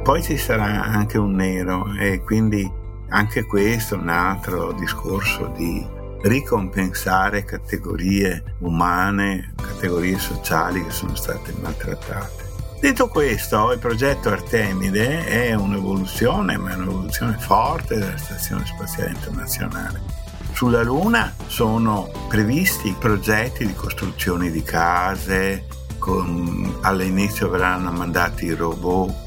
Poi 0.02 0.24
ci 0.24 0.36
sarà 0.36 0.84
anche 0.84 1.20
un 1.20 1.34
nero 1.34 1.94
e 2.00 2.24
quindi 2.24 2.84
anche 3.10 3.46
questo 3.46 3.96
è 3.96 3.98
un 3.98 4.10
altro 4.10 4.72
discorso 4.74 5.52
di 5.56 5.86
ricompensare 6.22 7.46
categorie 7.46 8.56
umane, 8.60 9.54
categorie 9.56 10.18
sociali 10.18 10.84
che 10.84 10.92
sono 10.92 11.16
state 11.16 11.54
maltrattate. 11.62 12.44
Detto 12.80 13.08
questo, 13.08 13.72
il 13.72 13.80
progetto 13.80 14.30
Artemide 14.30 15.26
è 15.26 15.54
un'evoluzione, 15.54 16.58
ma 16.58 16.72
è 16.72 16.76
un'evoluzione 16.76 17.38
forte 17.40 17.98
della 17.98 18.18
Stazione 18.18 18.66
Spaziale 18.66 19.12
Internazionale. 19.12 20.02
Sulla 20.52 20.84
Luna 20.84 21.34
sono 21.48 22.10
previsti 22.28 22.96
progetti 22.98 23.66
di 23.66 23.74
costruzione 23.74 24.52
di 24.52 24.64
case, 24.64 25.66
con, 26.00 26.78
all'inizio 26.82 27.50
verranno 27.50 27.92
mandati 27.92 28.54
robot 28.54 29.25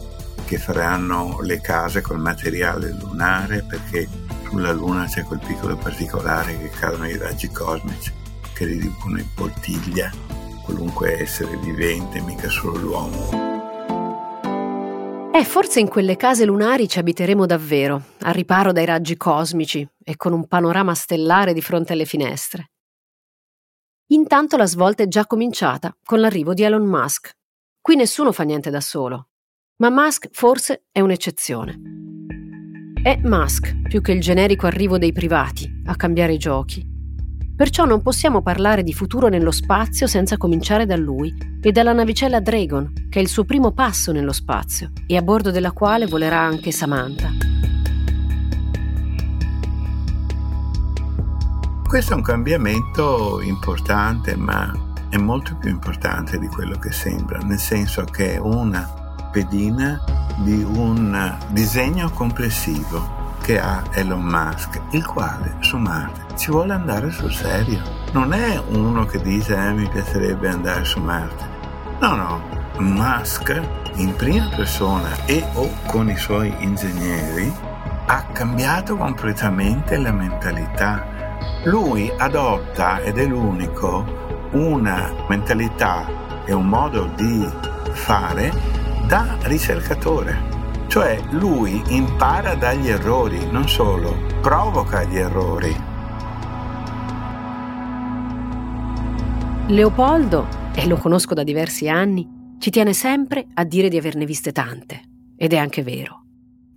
che 0.48 0.56
faranno 0.56 1.42
le 1.42 1.60
case 1.60 2.00
col 2.00 2.18
materiale 2.18 2.96
lunare 2.98 3.62
perché 3.68 4.08
sulla 4.48 4.72
Luna 4.72 5.04
c'è 5.04 5.22
quel 5.22 5.42
piccolo 5.46 5.76
particolare 5.76 6.58
che 6.58 6.70
cadono 6.70 7.06
i 7.06 7.18
raggi 7.18 7.50
cosmici 7.50 8.10
che 8.54 8.64
riducono 8.64 9.18
in 9.18 9.26
poltiglia 9.34 10.10
qualunque 10.64 11.20
essere 11.20 11.54
vivente, 11.58 12.22
mica 12.22 12.48
solo 12.48 12.78
l'uomo. 12.78 13.28
Eh, 15.34 15.44
forse 15.44 15.80
in 15.80 15.88
quelle 15.88 16.16
case 16.16 16.46
lunari 16.46 16.88
ci 16.88 16.98
abiteremo 16.98 17.44
davvero, 17.44 18.02
al 18.20 18.32
riparo 18.32 18.72
dai 18.72 18.86
raggi 18.86 19.18
cosmici 19.18 19.86
e 20.02 20.16
con 20.16 20.32
un 20.32 20.46
panorama 20.48 20.94
stellare 20.94 21.52
di 21.52 21.60
fronte 21.60 21.92
alle 21.92 22.06
finestre. 22.06 22.70
Intanto 24.12 24.56
la 24.56 24.66
svolta 24.66 25.02
è 25.02 25.08
già 25.08 25.26
cominciata 25.26 25.94
con 26.02 26.20
l'arrivo 26.20 26.54
di 26.54 26.62
Elon 26.62 26.86
Musk. 26.86 27.32
Qui 27.82 27.96
nessuno 27.96 28.32
fa 28.32 28.44
niente 28.44 28.70
da 28.70 28.80
solo, 28.80 29.28
ma 29.80 29.90
Musk 29.90 30.28
forse 30.32 30.86
è 30.90 31.00
un'eccezione. 31.00 31.80
È 33.00 33.20
Musk, 33.22 33.82
più 33.82 34.00
che 34.00 34.10
il 34.10 34.20
generico 34.20 34.66
arrivo 34.66 34.98
dei 34.98 35.12
privati, 35.12 35.82
a 35.86 35.94
cambiare 35.94 36.32
i 36.32 36.38
giochi. 36.38 36.84
Perciò 37.54 37.84
non 37.84 38.02
possiamo 38.02 38.42
parlare 38.42 38.82
di 38.82 38.92
futuro 38.92 39.28
nello 39.28 39.52
spazio 39.52 40.08
senza 40.08 40.36
cominciare 40.36 40.84
da 40.84 40.96
lui 40.96 41.32
e 41.62 41.70
dalla 41.70 41.92
navicella 41.92 42.40
Dragon, 42.40 42.92
che 43.08 43.20
è 43.20 43.22
il 43.22 43.28
suo 43.28 43.44
primo 43.44 43.70
passo 43.70 44.10
nello 44.10 44.32
spazio 44.32 44.90
e 45.06 45.16
a 45.16 45.22
bordo 45.22 45.52
della 45.52 45.70
quale 45.70 46.06
volerà 46.06 46.40
anche 46.40 46.72
Samantha. 46.72 47.30
Questo 51.86 52.12
è 52.14 52.16
un 52.16 52.22
cambiamento 52.22 53.40
importante, 53.42 54.34
ma 54.34 54.72
è 55.08 55.16
molto 55.16 55.56
più 55.56 55.70
importante 55.70 56.36
di 56.38 56.48
quello 56.48 56.76
che 56.78 56.90
sembra, 56.90 57.38
nel 57.38 57.60
senso 57.60 58.02
che 58.04 58.38
una 58.42 58.97
pedina 59.30 60.00
di 60.36 60.62
un 60.62 61.36
disegno 61.48 62.10
complessivo 62.10 63.36
che 63.42 63.58
ha 63.58 63.82
Elon 63.92 64.22
Musk, 64.22 64.80
il 64.90 65.04
quale 65.06 65.56
su 65.60 65.76
Marte 65.78 66.36
ci 66.36 66.50
vuole 66.50 66.72
andare 66.72 67.10
sul 67.10 67.32
serio. 67.32 67.80
Non 68.12 68.32
è 68.32 68.60
uno 68.68 69.06
che 69.06 69.20
dice 69.20 69.56
eh, 69.56 69.72
mi 69.72 69.88
piacerebbe 69.88 70.48
andare 70.48 70.84
su 70.84 71.00
Marte. 71.00 71.44
No, 72.00 72.14
no, 72.14 72.42
Musk 72.78 73.60
in 73.94 74.14
prima 74.14 74.48
persona 74.54 75.08
e 75.24 75.44
o 75.54 75.68
con 75.86 76.08
i 76.08 76.16
suoi 76.16 76.54
ingegneri 76.58 77.52
ha 78.06 78.22
cambiato 78.32 78.96
completamente 78.96 79.96
la 79.96 80.12
mentalità. 80.12 81.06
Lui 81.64 82.10
adotta, 82.16 83.00
ed 83.00 83.18
è 83.18 83.26
l'unico, 83.26 84.04
una 84.52 85.10
mentalità 85.28 86.06
e 86.44 86.52
un 86.52 86.66
modo 86.66 87.10
di 87.16 87.46
fare 87.92 88.52
da 89.08 89.38
ricercatore. 89.44 90.86
Cioè 90.86 91.18
lui 91.30 91.82
impara 91.88 92.54
dagli 92.54 92.88
errori, 92.88 93.50
non 93.50 93.66
solo, 93.66 94.14
provoca 94.42 95.02
gli 95.04 95.16
errori. 95.16 95.74
Leopoldo, 99.68 100.46
e 100.74 100.86
lo 100.86 100.96
conosco 100.96 101.32
da 101.32 101.42
diversi 101.42 101.88
anni, 101.88 102.56
ci 102.58 102.68
tiene 102.68 102.92
sempre 102.92 103.46
a 103.54 103.64
dire 103.64 103.88
di 103.88 103.96
averne 103.96 104.26
viste 104.26 104.52
tante. 104.52 105.00
Ed 105.36 105.54
è 105.54 105.56
anche 105.56 105.82
vero. 105.82 106.24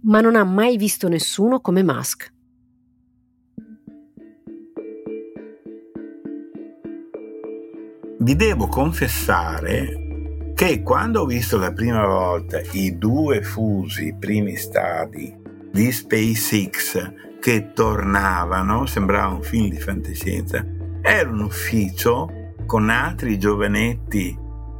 Ma 0.03 0.21
non 0.21 0.38
ha 0.38 0.45
mai 0.45 0.77
visto 0.77 1.09
nessuno 1.09 1.59
come 1.59 1.83
Musk. 1.83 2.33
Vi 8.19 8.35
devo 8.35 8.67
confessare 8.67 10.00
che 10.61 10.83
quando 10.83 11.21
ho 11.21 11.25
visto 11.25 11.57
la 11.57 11.73
prima 11.73 12.05
volta 12.05 12.61
i 12.73 12.95
due 12.99 13.41
fusi 13.41 14.15
primi 14.19 14.55
stadi 14.57 15.35
di 15.71 15.91
SpaceX 15.91 17.13
che 17.39 17.71
tornavano, 17.73 18.85
sembrava 18.85 19.33
un 19.33 19.41
film 19.41 19.69
di 19.69 19.79
fantascienza, 19.79 20.63
era 21.01 21.27
un 21.27 21.41
ufficio 21.41 22.53
con 22.67 22.91
altri 22.91 23.39
giovanetti 23.39 24.37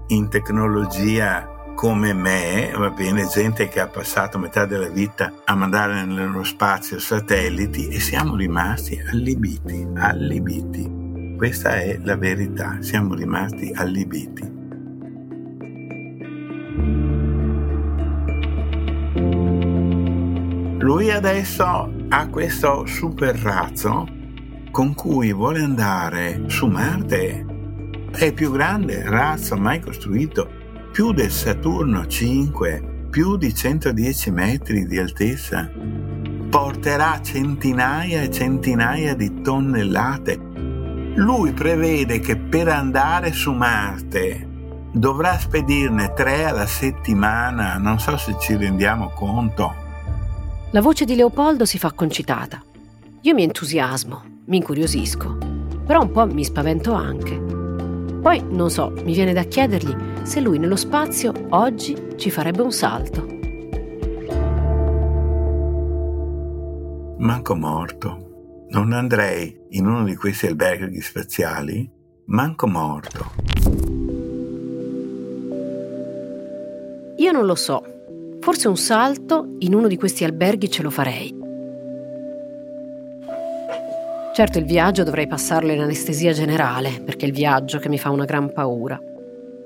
in 0.10 0.30
tecnologia 0.30 1.74
come 1.74 2.14
me, 2.14 2.72
va 2.78 2.92
bene, 2.92 3.26
gente 3.26 3.68
che 3.68 3.80
ha 3.80 3.88
passato 3.88 4.38
metà 4.38 4.68
della 4.68 4.90
vita 4.90 5.34
a 5.46 5.56
mandare 5.56 6.06
nello 6.06 6.44
spazio 6.44 7.00
satelliti 7.00 7.88
e 7.88 8.00
siamo 8.00 8.36
rimasti 8.36 9.02
allibiti, 9.12 9.88
allibiti 9.96 11.36
Questa 11.36 11.78
è 11.78 12.00
la 12.04 12.18
verità, 12.18 12.78
siamo 12.82 13.16
rimasti 13.16 13.72
allibiti. 13.74 14.51
Lui 21.02 21.10
adesso 21.10 21.92
ha 22.10 22.28
questo 22.28 22.86
super 22.86 23.36
razzo 23.36 24.08
con 24.70 24.94
cui 24.94 25.34
vuole 25.34 25.60
andare 25.60 26.44
su 26.46 26.68
Marte. 26.68 27.44
È 28.12 28.26
il 28.26 28.36
più 28.36 28.52
grande 28.52 29.02
razzo 29.10 29.58
mai 29.58 29.80
costruito, 29.80 30.48
più 30.92 31.12
del 31.12 31.32
Saturno 31.32 32.06
5, 32.06 33.08
più 33.10 33.36
di 33.36 33.52
110 33.52 34.30
metri 34.30 34.86
di 34.86 35.00
altezza. 35.00 35.72
Porterà 36.52 37.20
centinaia 37.24 38.22
e 38.22 38.30
centinaia 38.30 39.16
di 39.16 39.42
tonnellate. 39.42 40.40
Lui 41.16 41.52
prevede 41.54 42.20
che 42.20 42.38
per 42.38 42.68
andare 42.68 43.32
su 43.32 43.52
Marte 43.54 44.48
dovrà 44.94 45.40
spedirne 45.40 46.14
tre 46.14 46.46
alla 46.46 46.68
settimana, 46.68 47.78
non 47.78 48.00
so 48.00 48.16
se 48.18 48.36
ci 48.40 48.56
rendiamo 48.56 49.10
conto. 49.16 49.81
La 50.74 50.80
voce 50.80 51.04
di 51.04 51.16
Leopoldo 51.16 51.66
si 51.66 51.78
fa 51.78 51.92
concitata. 51.92 52.64
Io 53.24 53.34
mi 53.34 53.44
entusiasmo, 53.44 54.24
mi 54.46 54.56
incuriosisco, 54.56 55.38
però 55.86 56.02
un 56.02 56.12
po' 56.12 56.26
mi 56.26 56.46
spavento 56.46 56.94
anche. 56.94 57.38
Poi, 57.38 58.42
non 58.48 58.70
so, 58.70 58.90
mi 59.04 59.14
viene 59.14 59.34
da 59.34 59.44
chiedergli 59.44 60.24
se 60.24 60.40
lui 60.40 60.60
nello 60.60 60.78
spazio 60.78 61.34
oggi 61.50 62.14
ci 62.16 62.32
farebbe 62.32 62.62
un 62.62 62.72
salto. 62.72 63.28
Manco 67.18 67.54
morto. 67.56 68.66
Non 68.70 68.94
andrei 68.94 69.54
in 69.72 69.86
uno 69.86 70.06
di 70.06 70.16
questi 70.16 70.48
alberghi 70.48 71.02
spaziali, 71.02 71.92
manco 72.28 72.68
morto. 72.68 73.32
Io 77.18 77.32
non 77.34 77.46
lo 77.46 77.56
so, 77.56 78.01
Forse 78.42 78.68
un 78.68 78.76
salto 78.76 79.56
in 79.60 79.76
uno 79.76 79.88
di 79.88 79.98
questi 79.98 80.24
alberghi 80.24 80.68
ce 80.68 80.82
lo 80.82 80.90
farei. 80.90 81.32
Certo 84.34 84.58
il 84.58 84.66
viaggio 84.66 85.04
dovrei 85.04 85.28
passarlo 85.28 85.72
in 85.72 85.80
anestesia 85.80 86.34
generale, 86.34 87.04
perché 87.06 87.26
è 87.26 87.28
il 87.28 87.36
viaggio 87.36 87.78
che 87.78 87.88
mi 87.88 88.00
fa 88.00 88.10
una 88.10 88.26
gran 88.26 88.52
paura. 88.52 89.00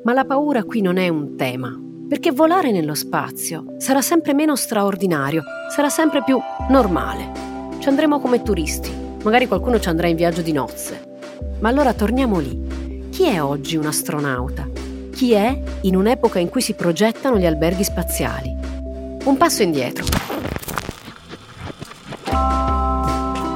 Ma 0.03 0.11
la 0.11 0.25
paura 0.25 0.65
qui 0.65 0.81
non 0.81 0.97
è 0.97 1.07
un 1.07 1.37
tema, 1.37 1.73
perché 2.09 2.31
volare 2.31 2.71
nello 2.71 2.95
spazio 2.95 3.75
sarà 3.77 4.01
sempre 4.01 4.33
meno 4.33 4.57
straordinario, 4.57 5.43
sarà 5.73 5.87
sempre 5.87 6.21
più 6.25 6.37
normale. 6.67 7.31
Ci 7.79 7.87
andremo 7.87 8.19
come 8.19 8.41
turisti, 8.41 8.91
magari 9.23 9.47
qualcuno 9.47 9.79
ci 9.79 9.87
andrà 9.87 10.07
in 10.07 10.17
viaggio 10.17 10.41
di 10.41 10.51
nozze. 10.51 10.99
Ma 11.59 11.69
allora 11.69 11.93
torniamo 11.93 12.39
lì. 12.39 13.07
Chi 13.09 13.23
è 13.23 13.41
oggi 13.41 13.77
un 13.77 13.85
astronauta? 13.85 14.67
Chi 15.13 15.31
è 15.31 15.61
in 15.83 15.95
un'epoca 15.95 16.39
in 16.39 16.49
cui 16.49 16.59
si 16.59 16.73
progettano 16.73 17.37
gli 17.37 17.45
alberghi 17.45 17.85
spaziali? 17.85 18.64
Un 19.25 19.37
passo 19.37 19.63
indietro. 19.63 20.05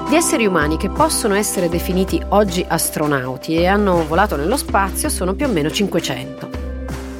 Di 0.09 0.15
esseri 0.15 0.47
umani 0.47 0.77
che 0.77 0.89
possono 0.89 1.35
essere 1.35 1.69
definiti 1.69 2.19
oggi 2.29 2.65
astronauti 2.67 3.55
e 3.55 3.67
hanno 3.67 4.03
volato 4.07 4.35
nello 4.35 4.57
spazio 4.57 5.09
sono 5.09 5.35
più 5.35 5.45
o 5.45 5.49
meno 5.49 5.69
500. 5.69 6.49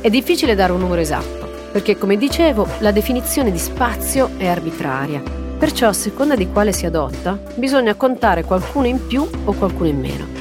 È 0.01 0.09
difficile 0.09 0.55
dare 0.55 0.71
un 0.71 0.79
numero 0.79 0.99
esatto, 0.99 1.47
perché 1.71 1.95
come 1.95 2.17
dicevo 2.17 2.67
la 2.79 2.89
definizione 2.89 3.51
di 3.51 3.59
spazio 3.59 4.31
è 4.37 4.47
arbitraria, 4.47 5.21
perciò 5.59 5.87
a 5.87 5.93
seconda 5.93 6.35
di 6.35 6.49
quale 6.49 6.73
si 6.73 6.87
adotta 6.87 7.37
bisogna 7.53 7.93
contare 7.93 8.43
qualcuno 8.43 8.87
in 8.87 9.05
più 9.05 9.29
o 9.45 9.53
qualcuno 9.53 9.89
in 9.89 9.99
meno. 9.99 10.38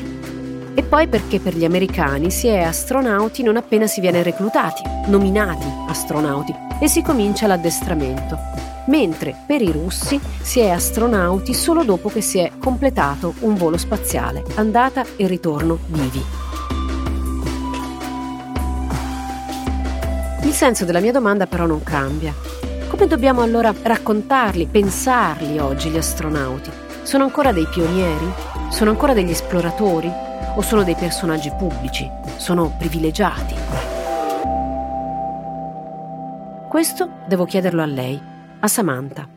E 0.78 0.84
poi 0.84 1.08
perché 1.08 1.40
per 1.40 1.56
gli 1.56 1.64
americani 1.64 2.30
si 2.30 2.46
è 2.46 2.60
astronauti 2.62 3.42
non 3.42 3.56
appena 3.56 3.88
si 3.88 4.00
viene 4.00 4.22
reclutati, 4.22 4.80
nominati 5.06 5.66
astronauti, 5.88 6.54
e 6.80 6.86
si 6.86 7.02
comincia 7.02 7.48
l'addestramento, 7.48 8.38
mentre 8.86 9.34
per 9.44 9.60
i 9.60 9.72
russi 9.72 10.20
si 10.40 10.60
è 10.60 10.68
astronauti 10.70 11.52
solo 11.52 11.82
dopo 11.82 12.08
che 12.08 12.20
si 12.20 12.38
è 12.38 12.52
completato 12.60 13.34
un 13.40 13.56
volo 13.56 13.76
spaziale, 13.76 14.44
andata 14.54 15.04
e 15.16 15.26
ritorno 15.26 15.80
vivi. 15.88 16.24
Il 20.44 20.52
senso 20.52 20.84
della 20.84 21.00
mia 21.00 21.10
domanda 21.10 21.46
però 21.46 21.66
non 21.66 21.82
cambia. 21.82 22.32
Come 22.86 23.08
dobbiamo 23.08 23.42
allora 23.42 23.74
raccontarli, 23.82 24.68
pensarli 24.70 25.58
oggi 25.58 25.88
gli 25.90 25.96
astronauti? 25.96 26.70
Sono 27.02 27.24
ancora 27.24 27.50
dei 27.50 27.66
pionieri? 27.66 28.32
Sono 28.68 28.90
ancora 28.90 29.12
degli 29.12 29.30
esploratori? 29.30 30.26
O 30.58 30.60
sono 30.60 30.82
dei 30.82 30.96
personaggi 30.96 31.52
pubblici? 31.56 32.10
Sono 32.36 32.74
privilegiati? 32.76 33.54
Questo 36.68 37.10
devo 37.28 37.44
chiederlo 37.44 37.80
a 37.80 37.86
lei, 37.86 38.20
a 38.58 38.66
Samantha. 38.66 39.28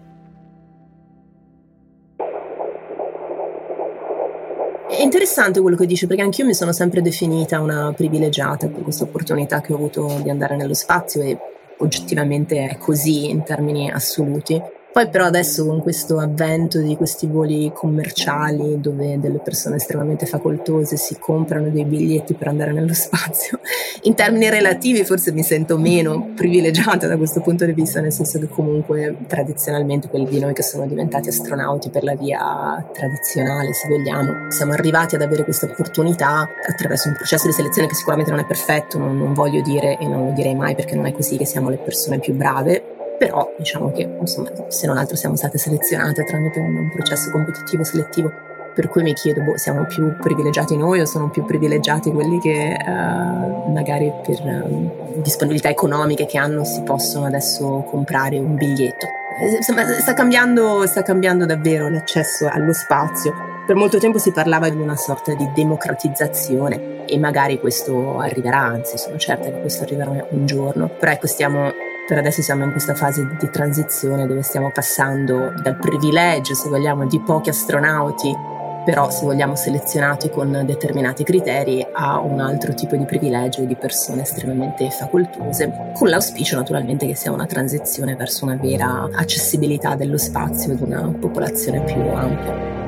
È 4.89 4.99
interessante 4.99 5.61
quello 5.61 5.75
che 5.75 5.85
dice 5.85 6.07
perché 6.07 6.23
anch'io 6.23 6.45
mi 6.45 6.55
sono 6.55 6.71
sempre 6.71 7.03
definita 7.03 7.61
una 7.61 7.93
privilegiata 7.95 8.67
per 8.67 8.81
questa 8.81 9.03
opportunità 9.03 9.61
che 9.61 9.73
ho 9.73 9.75
avuto 9.75 10.21
di 10.23 10.31
andare 10.31 10.55
nello 10.55 10.73
spazio 10.73 11.21
e 11.21 11.37
oggettivamente 11.77 12.67
è 12.67 12.77
così 12.79 13.29
in 13.29 13.43
termini 13.43 13.91
assoluti. 13.91 14.59
Poi 14.91 15.07
però 15.07 15.23
adesso 15.23 15.65
con 15.65 15.79
questo 15.79 16.19
avvento 16.19 16.79
di 16.79 16.97
questi 16.97 17.25
voli 17.25 17.71
commerciali 17.73 18.77
dove 18.81 19.17
delle 19.21 19.39
persone 19.39 19.77
estremamente 19.77 20.25
facoltose 20.25 20.97
si 20.97 21.17
comprano 21.17 21.69
dei 21.69 21.85
biglietti 21.85 22.33
per 22.33 22.49
andare 22.49 22.73
nello 22.73 22.91
spazio, 22.93 23.61
in 24.01 24.15
termini 24.15 24.49
relativi 24.49 25.05
forse 25.05 25.31
mi 25.31 25.43
sento 25.43 25.77
meno 25.77 26.31
privilegiata 26.35 27.07
da 27.07 27.15
questo 27.15 27.39
punto 27.39 27.63
di 27.63 27.71
vista, 27.71 28.01
nel 28.01 28.11
senso 28.11 28.37
che 28.39 28.49
comunque 28.49 29.15
tradizionalmente 29.27 30.09
quelli 30.09 30.25
di 30.25 30.39
noi 30.41 30.53
che 30.53 30.63
sono 30.63 30.85
diventati 30.85 31.29
astronauti 31.29 31.89
per 31.89 32.03
la 32.03 32.15
via 32.15 32.85
tradizionale, 32.91 33.73
se 33.73 33.87
vogliamo, 33.87 34.51
siamo 34.51 34.73
arrivati 34.73 35.15
ad 35.15 35.21
avere 35.21 35.45
questa 35.45 35.67
opportunità 35.67 36.49
attraverso 36.67 37.07
un 37.07 37.15
processo 37.15 37.47
di 37.47 37.53
selezione 37.53 37.87
che 37.87 37.95
sicuramente 37.95 38.31
non 38.31 38.41
è 38.41 38.45
perfetto, 38.45 38.97
non, 38.97 39.17
non 39.17 39.33
voglio 39.33 39.61
dire 39.61 39.97
e 39.97 40.05
non 40.05 40.25
lo 40.25 40.31
direi 40.31 40.53
mai 40.53 40.75
perché 40.75 40.95
non 40.95 41.05
è 41.05 41.13
così 41.13 41.37
che 41.37 41.45
siamo 41.45 41.69
le 41.69 41.77
persone 41.77 42.19
più 42.19 42.33
brave, 42.33 42.99
però 43.21 43.53
diciamo 43.55 43.91
che 43.91 44.09
insomma, 44.19 44.49
se 44.69 44.87
non 44.87 44.97
altro 44.97 45.15
siamo 45.15 45.35
state 45.35 45.59
selezionate 45.59 46.23
tramite 46.23 46.57
un, 46.57 46.75
un 46.75 46.91
processo 46.91 47.29
competitivo 47.29 47.83
selettivo 47.83 48.31
per 48.73 48.87
cui 48.87 49.03
mi 49.03 49.13
chiedo, 49.13 49.41
boh, 49.41 49.57
siamo 49.57 49.85
più 49.85 50.15
privilegiati 50.17 50.75
noi 50.75 51.01
o 51.01 51.05
sono 51.05 51.29
più 51.29 51.45
privilegiati 51.45 52.09
quelli 52.09 52.39
che 52.39 52.75
uh, 52.83 53.71
magari 53.71 54.11
per 54.25 54.39
uh, 54.43 55.21
disponibilità 55.21 55.69
economiche 55.69 56.25
che 56.25 56.39
hanno 56.39 56.63
si 56.63 56.81
possono 56.81 57.27
adesso 57.27 57.85
comprare 57.91 58.39
un 58.39 58.55
biglietto. 58.55 59.05
Eh, 59.39 59.61
sta 59.61 60.13
cambiando, 60.15 60.87
sta 60.87 61.03
cambiando 61.03 61.45
davvero 61.45 61.89
l'accesso 61.89 62.47
allo 62.49 62.73
spazio. 62.73 63.33
Per 63.67 63.75
molto 63.75 63.99
tempo 63.99 64.17
si 64.17 64.31
parlava 64.31 64.67
di 64.69 64.77
una 64.77 64.95
sorta 64.95 65.35
di 65.35 65.47
democratizzazione 65.53 67.05
e 67.05 67.19
magari 67.19 67.59
questo 67.59 68.17
arriverà, 68.17 68.61
anzi 68.61 68.97
sono 68.97 69.17
certa 69.17 69.51
che 69.51 69.59
questo 69.59 69.83
arriverà 69.83 70.25
un 70.29 70.45
giorno, 70.47 70.87
però 70.87 71.11
ecco 71.11 71.27
stiamo 71.27 71.71
per 72.11 72.19
adesso 72.19 72.41
siamo 72.41 72.65
in 72.65 72.71
questa 72.71 72.93
fase 72.93 73.25
di 73.39 73.49
transizione 73.49 74.27
dove 74.27 74.41
stiamo 74.41 74.69
passando 74.69 75.53
dal 75.63 75.77
privilegio, 75.77 76.53
se 76.53 76.67
vogliamo, 76.67 77.07
di 77.07 77.21
pochi 77.21 77.47
astronauti, 77.47 78.35
però 78.83 79.09
se 79.09 79.23
vogliamo 79.23 79.55
selezionati 79.55 80.29
con 80.29 80.63
determinati 80.65 81.23
criteri, 81.23 81.87
a 81.89 82.19
un 82.19 82.41
altro 82.41 82.73
tipo 82.73 82.97
di 82.97 83.05
privilegio 83.05 83.63
di 83.63 83.77
persone 83.77 84.23
estremamente 84.23 84.89
facoltose, 84.89 85.93
con 85.93 86.09
l'auspicio 86.09 86.57
naturalmente 86.57 87.07
che 87.07 87.15
sia 87.15 87.31
una 87.31 87.45
transizione 87.45 88.17
verso 88.17 88.43
una 88.43 88.57
vera 88.57 89.07
accessibilità 89.13 89.95
dello 89.95 90.17
spazio 90.17 90.73
ad 90.73 90.81
una 90.81 91.15
popolazione 91.17 91.81
più 91.85 92.01
ampia. 92.01 92.80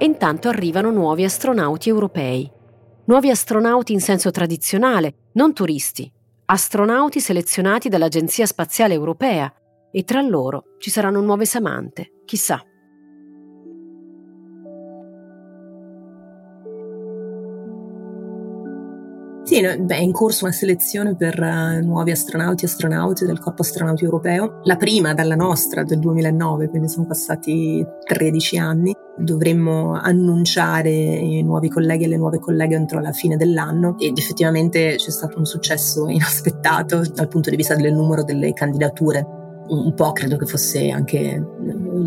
E 0.00 0.06
intanto 0.06 0.48
arrivano 0.48 0.90
nuovi 0.90 1.24
astronauti 1.24 1.90
europei. 1.90 2.50
Nuovi 3.04 3.28
astronauti 3.28 3.92
in 3.92 4.00
senso 4.00 4.30
tradizionale, 4.30 5.28
non 5.32 5.52
turisti, 5.52 6.10
astronauti 6.46 7.20
selezionati 7.20 7.90
dall'Agenzia 7.90 8.46
Spaziale 8.46 8.94
Europea 8.94 9.52
e 9.92 10.02
tra 10.04 10.22
loro 10.22 10.76
ci 10.78 10.88
saranno 10.88 11.20
nuove 11.20 11.44
Samante, 11.44 12.22
chissà. 12.24 12.64
Sì, 19.50 19.60
beh, 19.60 19.96
è 19.96 19.98
in 19.98 20.12
corso 20.12 20.44
una 20.44 20.52
selezione 20.52 21.16
per 21.16 21.36
uh, 21.40 21.84
nuovi 21.84 22.12
astronauti 22.12 22.64
e 22.64 22.68
astronauti 22.68 23.26
del 23.26 23.40
Corpo 23.40 23.62
Astronauti 23.62 24.04
Europeo, 24.04 24.60
la 24.62 24.76
prima 24.76 25.12
dalla 25.12 25.34
nostra 25.34 25.82
del 25.82 25.98
2009, 25.98 26.68
quindi 26.68 26.88
sono 26.88 27.06
passati 27.06 27.84
13 28.04 28.58
anni. 28.58 28.94
Dovremmo 29.16 29.94
annunciare 29.94 30.92
i 30.92 31.42
nuovi 31.42 31.68
colleghi 31.68 32.04
e 32.04 32.06
le 32.06 32.16
nuove 32.16 32.38
colleghe 32.38 32.76
entro 32.76 33.00
la 33.00 33.10
fine 33.10 33.36
dell'anno 33.36 33.98
ed 33.98 34.16
effettivamente 34.18 34.94
c'è 34.94 35.10
stato 35.10 35.36
un 35.38 35.44
successo 35.44 36.06
inaspettato 36.06 37.02
dal 37.12 37.26
punto 37.26 37.50
di 37.50 37.56
vista 37.56 37.74
del 37.74 37.92
numero 37.92 38.22
delle 38.22 38.52
candidature 38.52 39.38
un 39.70 39.94
po' 39.94 40.12
credo 40.12 40.36
che 40.36 40.46
fosse 40.46 40.90
anche 40.90 41.44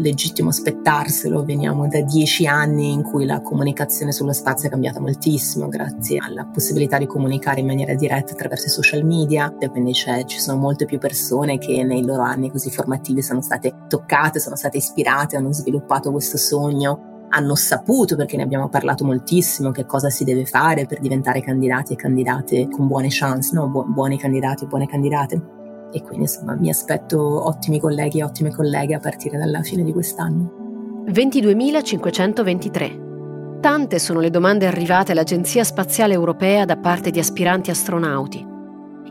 legittimo 0.04 0.50
aspettarselo, 0.50 1.44
veniamo 1.44 1.88
da 1.88 2.02
dieci 2.02 2.46
anni 2.46 2.92
in 2.92 3.02
cui 3.02 3.26
la 3.26 3.42
comunicazione 3.42 4.12
sullo 4.12 4.34
spazio 4.34 4.68
è 4.68 4.72
cambiata 4.72 5.00
moltissimo 5.00 5.68
grazie 5.70 6.20
alla 6.22 6.46
possibilità 6.46 7.00
di 7.00 7.08
comunicare 7.08 7.62
in 7.62 7.66
maniera 7.66 7.96
diretta 7.96 8.34
attraverso 8.34 8.68
i 8.68 8.70
social 8.70 9.04
media 9.04 9.56
e 9.58 9.70
quindi 9.70 9.94
ci 9.94 10.40
sono 10.40 10.60
molte 10.60 10.86
più 10.86 11.00
persone 11.00 11.58
che 11.58 11.84
nei 11.84 12.06
loro 12.06 12.22
anni 12.22 12.52
così 12.52 12.70
formativi 12.70 13.24
sono 13.24 13.42
state 13.42 13.86
toccate, 13.88 14.40
sono 14.40 14.56
state 14.56 14.78
ispirate, 14.78 15.38
hanno 15.38 15.54
sviluppato 15.54 16.12
questo 16.12 16.38
sogno 16.38 17.12
hanno 17.36 17.56
saputo, 17.56 18.16
perché 18.16 18.38
ne 18.38 18.44
abbiamo 18.44 18.70
parlato 18.70 19.04
moltissimo, 19.04 19.72
che 19.72 19.88
cosa 19.88 20.12
si 20.12 20.24
deve 20.24 20.46
fare 20.46 20.86
per 20.86 21.00
diventare 21.00 21.42
candidati 21.42 21.94
e 21.94 21.96
candidate 21.96 22.68
con 22.70 22.86
buone 22.86 23.08
chance, 23.10 23.56
no? 23.56 23.68
Bu- 23.70 23.92
buoni 23.92 24.20
candidati 24.20 24.66
e 24.66 24.68
buone 24.68 24.86
candidate. 24.86 25.63
E 25.94 26.02
quindi 26.02 26.24
insomma 26.24 26.56
mi 26.56 26.70
aspetto 26.70 27.48
ottimi 27.48 27.80
colleghi 27.80 28.20
e 28.20 28.24
ottime 28.24 28.52
colleghe 28.52 28.96
a 28.96 29.00
partire 29.00 29.38
dalla 29.38 29.62
fine 29.62 29.84
di 29.84 29.94
quest'anno. 29.94 31.06
22.523. 31.08 33.60
Tante 33.60 34.00
sono 34.00 34.20
le 34.20 34.30
domande 34.30 34.68
arrivate 34.68 35.14
all'Agenzia 35.14 35.64
Spaziale 35.64 36.14
Europea 36.14 36.66
da 36.66 36.78
parte 36.78 37.12
di 37.12 37.20
aspiranti 37.20 37.70
astronauti. 37.70 38.46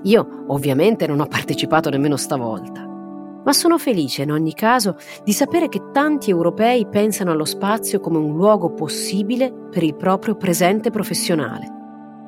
Io 0.02 0.44
ovviamente 0.48 1.06
non 1.06 1.20
ho 1.20 1.26
partecipato 1.26 1.88
nemmeno 1.88 2.16
stavolta 2.16 2.90
ma 3.44 3.52
sono 3.52 3.78
felice 3.78 4.22
in 4.22 4.30
ogni 4.30 4.54
caso 4.54 4.96
di 5.24 5.32
sapere 5.32 5.68
che 5.68 5.90
tanti 5.92 6.30
europei 6.30 6.86
pensano 6.86 7.32
allo 7.32 7.44
spazio 7.44 8.00
come 8.00 8.18
un 8.18 8.36
luogo 8.36 8.72
possibile 8.72 9.52
per 9.70 9.82
il 9.82 9.96
proprio 9.96 10.36
presente 10.36 10.90
professionale. 10.90 11.80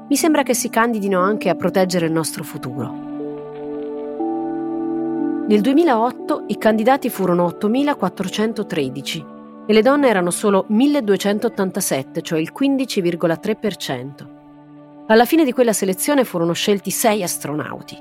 Mi 0.08 0.16
sembra 0.16 0.42
che 0.42 0.54
si 0.54 0.68
candidino 0.68 1.20
anche 1.20 1.48
a 1.48 1.54
proteggere 1.54 2.06
il 2.06 2.12
nostro 2.12 2.44
futuro. 2.44 3.13
Nel 5.46 5.60
2008 5.60 6.44
i 6.46 6.56
candidati 6.56 7.10
furono 7.10 7.46
8.413 7.46 9.66
e 9.66 9.72
le 9.74 9.82
donne 9.82 10.08
erano 10.08 10.30
solo 10.30 10.64
1.287, 10.70 12.22
cioè 12.22 12.38
il 12.38 12.50
15,3%. 12.58 14.26
Alla 15.06 15.26
fine 15.26 15.44
di 15.44 15.52
quella 15.52 15.74
selezione 15.74 16.24
furono 16.24 16.54
scelti 16.54 16.90
sei 16.90 17.22
astronauti. 17.22 17.94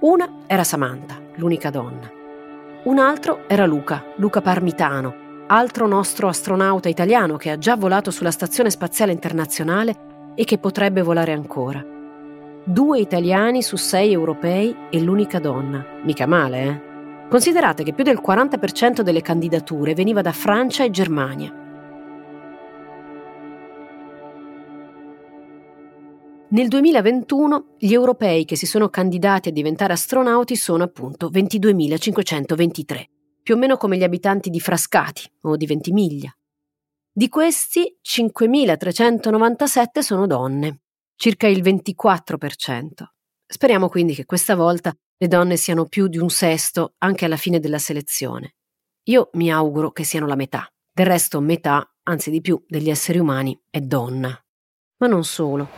Una 0.00 0.26
era 0.46 0.64
Samantha, 0.64 1.20
l'unica 1.34 1.68
donna. 1.68 2.10
Un 2.84 2.98
altro 2.98 3.46
era 3.46 3.66
Luca, 3.66 4.02
Luca 4.16 4.40
Parmitano, 4.40 5.14
altro 5.48 5.86
nostro 5.86 6.28
astronauta 6.28 6.88
italiano 6.88 7.36
che 7.36 7.50
ha 7.50 7.58
già 7.58 7.76
volato 7.76 8.10
sulla 8.10 8.30
Stazione 8.30 8.70
Spaziale 8.70 9.12
Internazionale 9.12 10.32
e 10.34 10.44
che 10.44 10.56
potrebbe 10.56 11.02
volare 11.02 11.32
ancora. 11.32 11.84
Due 12.64 12.98
italiani 12.98 13.62
su 13.62 13.76
sei 13.76 14.12
europei 14.12 14.74
e 14.88 15.02
l'unica 15.02 15.38
donna. 15.38 15.84
Mica 16.02 16.26
male, 16.26 16.62
eh? 16.62 16.85
Considerate 17.28 17.82
che 17.82 17.92
più 17.92 18.04
del 18.04 18.20
40% 18.24 19.00
delle 19.00 19.20
candidature 19.20 19.94
veniva 19.94 20.22
da 20.22 20.32
Francia 20.32 20.84
e 20.84 20.90
Germania. 20.90 21.64
Nel 26.48 26.68
2021 26.68 27.74
gli 27.78 27.92
europei 27.92 28.44
che 28.44 28.54
si 28.54 28.66
sono 28.66 28.88
candidati 28.88 29.48
a 29.48 29.52
diventare 29.52 29.92
astronauti 29.92 30.54
sono 30.54 30.84
appunto 30.84 31.28
22.523, 31.28 33.04
più 33.42 33.56
o 33.56 33.58
meno 33.58 33.76
come 33.76 33.96
gli 33.96 34.04
abitanti 34.04 34.48
di 34.48 34.60
Frascati 34.60 35.28
o 35.42 35.56
di 35.56 35.66
Ventimiglia. 35.66 36.32
Di 37.12 37.28
questi 37.28 37.98
5.397 38.00 39.98
sono 39.98 40.28
donne, 40.28 40.82
circa 41.16 41.48
il 41.48 41.60
24%. 41.60 43.15
Speriamo 43.48 43.88
quindi 43.88 44.14
che 44.14 44.24
questa 44.24 44.56
volta 44.56 44.92
le 45.16 45.28
donne 45.28 45.56
siano 45.56 45.86
più 45.86 46.08
di 46.08 46.18
un 46.18 46.30
sesto 46.30 46.94
anche 46.98 47.24
alla 47.24 47.36
fine 47.36 47.60
della 47.60 47.78
selezione. 47.78 48.56
Io 49.04 49.30
mi 49.34 49.52
auguro 49.52 49.92
che 49.92 50.02
siano 50.02 50.26
la 50.26 50.34
metà. 50.34 50.68
Del 50.92 51.06
resto 51.06 51.40
metà, 51.40 51.88
anzi 52.02 52.30
di 52.30 52.40
più, 52.40 52.60
degli 52.66 52.90
esseri 52.90 53.18
umani 53.18 53.58
è 53.70 53.80
donna. 53.80 54.36
Ma 54.98 55.06
non 55.06 55.24
solo. 55.24 55.68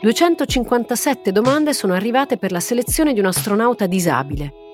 257 0.00 1.32
domande 1.32 1.74
sono 1.74 1.92
arrivate 1.92 2.38
per 2.38 2.52
la 2.52 2.60
selezione 2.60 3.12
di 3.12 3.20
un 3.20 3.26
astronauta 3.26 3.86
disabile. 3.86 4.65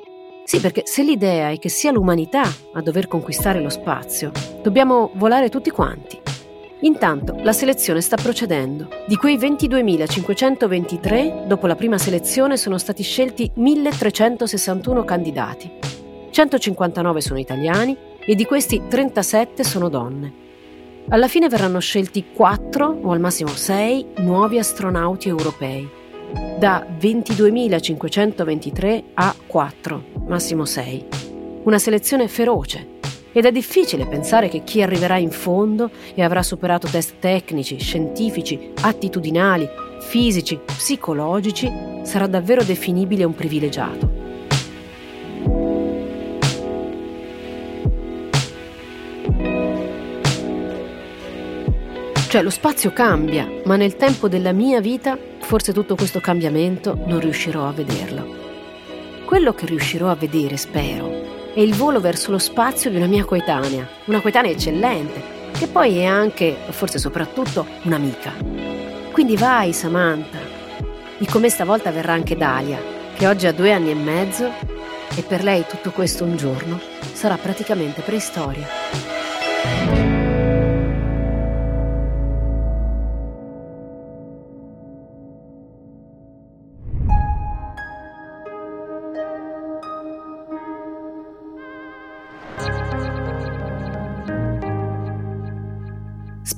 Sì, 0.44 0.60
perché 0.60 0.82
se 0.84 1.02
l'idea 1.02 1.50
è 1.50 1.58
che 1.58 1.68
sia 1.68 1.90
l'umanità 1.92 2.42
a 2.74 2.82
dover 2.82 3.08
conquistare 3.08 3.60
lo 3.60 3.68
spazio, 3.68 4.30
dobbiamo 4.62 5.10
volare 5.14 5.48
tutti 5.48 5.70
quanti. 5.70 6.20
Intanto 6.80 7.36
la 7.42 7.52
selezione 7.52 8.00
sta 8.00 8.16
procedendo. 8.16 8.88
Di 9.06 9.14
quei 9.16 9.38
22.523, 9.38 11.46
dopo 11.46 11.68
la 11.68 11.76
prima 11.76 11.96
selezione 11.96 12.56
sono 12.56 12.76
stati 12.76 13.04
scelti 13.04 13.52
1.361 13.56 15.04
candidati. 15.04 15.70
159 16.30 17.20
sono 17.20 17.38
italiani 17.38 17.96
e 18.18 18.34
di 18.34 18.44
questi 18.44 18.82
37 18.88 19.62
sono 19.62 19.88
donne. 19.88 20.40
Alla 21.08 21.28
fine 21.28 21.48
verranno 21.48 21.78
scelti 21.78 22.32
4 22.32 22.98
o 23.02 23.12
al 23.12 23.20
massimo 23.20 23.50
6 23.50 24.06
nuovi 24.18 24.58
astronauti 24.58 25.28
europei, 25.28 25.88
da 26.58 26.86
22.523 26.98 29.02
a 29.14 29.34
4, 29.46 30.04
massimo 30.26 30.64
6. 30.64 31.06
Una 31.64 31.78
selezione 31.78 32.28
feroce 32.28 32.92
ed 33.32 33.46
è 33.46 33.52
difficile 33.52 34.06
pensare 34.06 34.48
che 34.48 34.62
chi 34.62 34.82
arriverà 34.82 35.16
in 35.16 35.30
fondo 35.30 35.90
e 36.14 36.22
avrà 36.22 36.42
superato 36.42 36.86
test 36.86 37.14
tecnici, 37.18 37.78
scientifici, 37.78 38.72
attitudinali, 38.82 39.66
fisici, 40.00 40.58
psicologici 40.64 41.70
sarà 42.02 42.26
davvero 42.26 42.62
definibile 42.62 43.24
un 43.24 43.34
privilegiato. 43.34 44.20
Cioè 52.28 52.42
lo 52.42 52.50
spazio 52.50 52.92
cambia, 52.92 53.46
ma 53.64 53.76
nel 53.76 53.96
tempo 53.96 54.26
della 54.26 54.52
mia 54.52 54.80
vita 54.80 55.18
forse 55.42 55.72
tutto 55.72 55.94
questo 55.94 56.20
cambiamento 56.20 56.96
non 57.06 57.20
riuscirò 57.20 57.68
a 57.68 57.72
vederlo. 57.72 58.40
Quello 59.24 59.52
che 59.54 59.66
riuscirò 59.66 60.08
a 60.08 60.14
vedere, 60.14 60.56
spero, 60.56 61.52
è 61.54 61.60
il 61.60 61.74
volo 61.74 62.00
verso 62.00 62.30
lo 62.30 62.38
spazio 62.38 62.90
di 62.90 62.96
una 62.96 63.06
mia 63.06 63.24
coetanea, 63.24 63.86
una 64.06 64.20
coetanea 64.20 64.50
eccellente, 64.50 65.22
che 65.52 65.66
poi 65.66 65.98
è 65.98 66.04
anche, 66.04 66.56
forse 66.70 66.98
soprattutto, 66.98 67.66
un'amica. 67.82 68.32
Quindi 69.12 69.36
vai, 69.36 69.72
Samantha. 69.72 70.38
E 71.18 71.26
come 71.26 71.50
stavolta 71.50 71.90
verrà 71.90 72.12
anche 72.12 72.36
Dalia, 72.36 72.80
che 73.14 73.26
oggi 73.26 73.46
ha 73.46 73.52
due 73.52 73.72
anni 73.72 73.90
e 73.90 73.94
mezzo 73.94 74.50
e 75.14 75.22
per 75.22 75.44
lei 75.44 75.64
tutto 75.68 75.90
questo 75.90 76.24
un 76.24 76.36
giorno 76.36 76.80
sarà 77.12 77.36
praticamente 77.36 78.00
preistoria. 78.00 78.81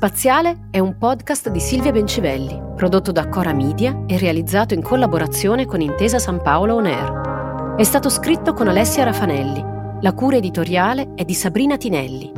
Spaziale 0.06 0.66
è 0.70 0.80
un 0.80 0.98
podcast 0.98 1.48
di 1.48 1.60
Silvia 1.60 1.90
Bencivelli, 1.90 2.60
prodotto 2.76 3.10
da 3.10 3.26
Cora 3.26 3.54
Media 3.54 4.04
e 4.06 4.18
realizzato 4.18 4.74
in 4.74 4.82
collaborazione 4.82 5.64
con 5.64 5.80
Intesa 5.80 6.18
San 6.18 6.42
Paolo 6.42 6.74
On 6.74 6.84
Air. 6.84 7.74
È 7.78 7.82
stato 7.84 8.10
scritto 8.10 8.52
con 8.52 8.68
Alessia 8.68 9.04
Rafanelli. 9.04 9.64
La 10.02 10.12
cura 10.12 10.36
editoriale 10.36 11.14
è 11.14 11.24
di 11.24 11.32
Sabrina 11.32 11.78
Tinelli. 11.78 12.30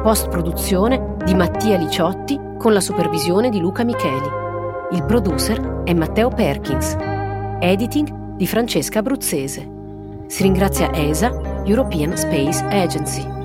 Post-produzione 0.00 1.16
di 1.24 1.34
Mattia 1.34 1.76
Liciotti 1.76 2.38
con 2.56 2.72
la 2.72 2.80
supervisione 2.80 3.48
di 3.48 3.58
Luca 3.58 3.82
Micheli. 3.82 4.28
Il 4.92 5.02
producer 5.02 5.82
è 5.82 5.94
Matteo 5.94 6.28
Perkins. 6.28 6.96
Editing 7.58 8.36
di 8.36 8.46
Francesca 8.46 9.00
Abruzzese. 9.00 9.68
Si 10.28 10.44
ringrazia 10.44 10.94
ESA, 10.94 11.62
European 11.64 12.16
Space 12.16 12.64
Agency. 12.64 13.37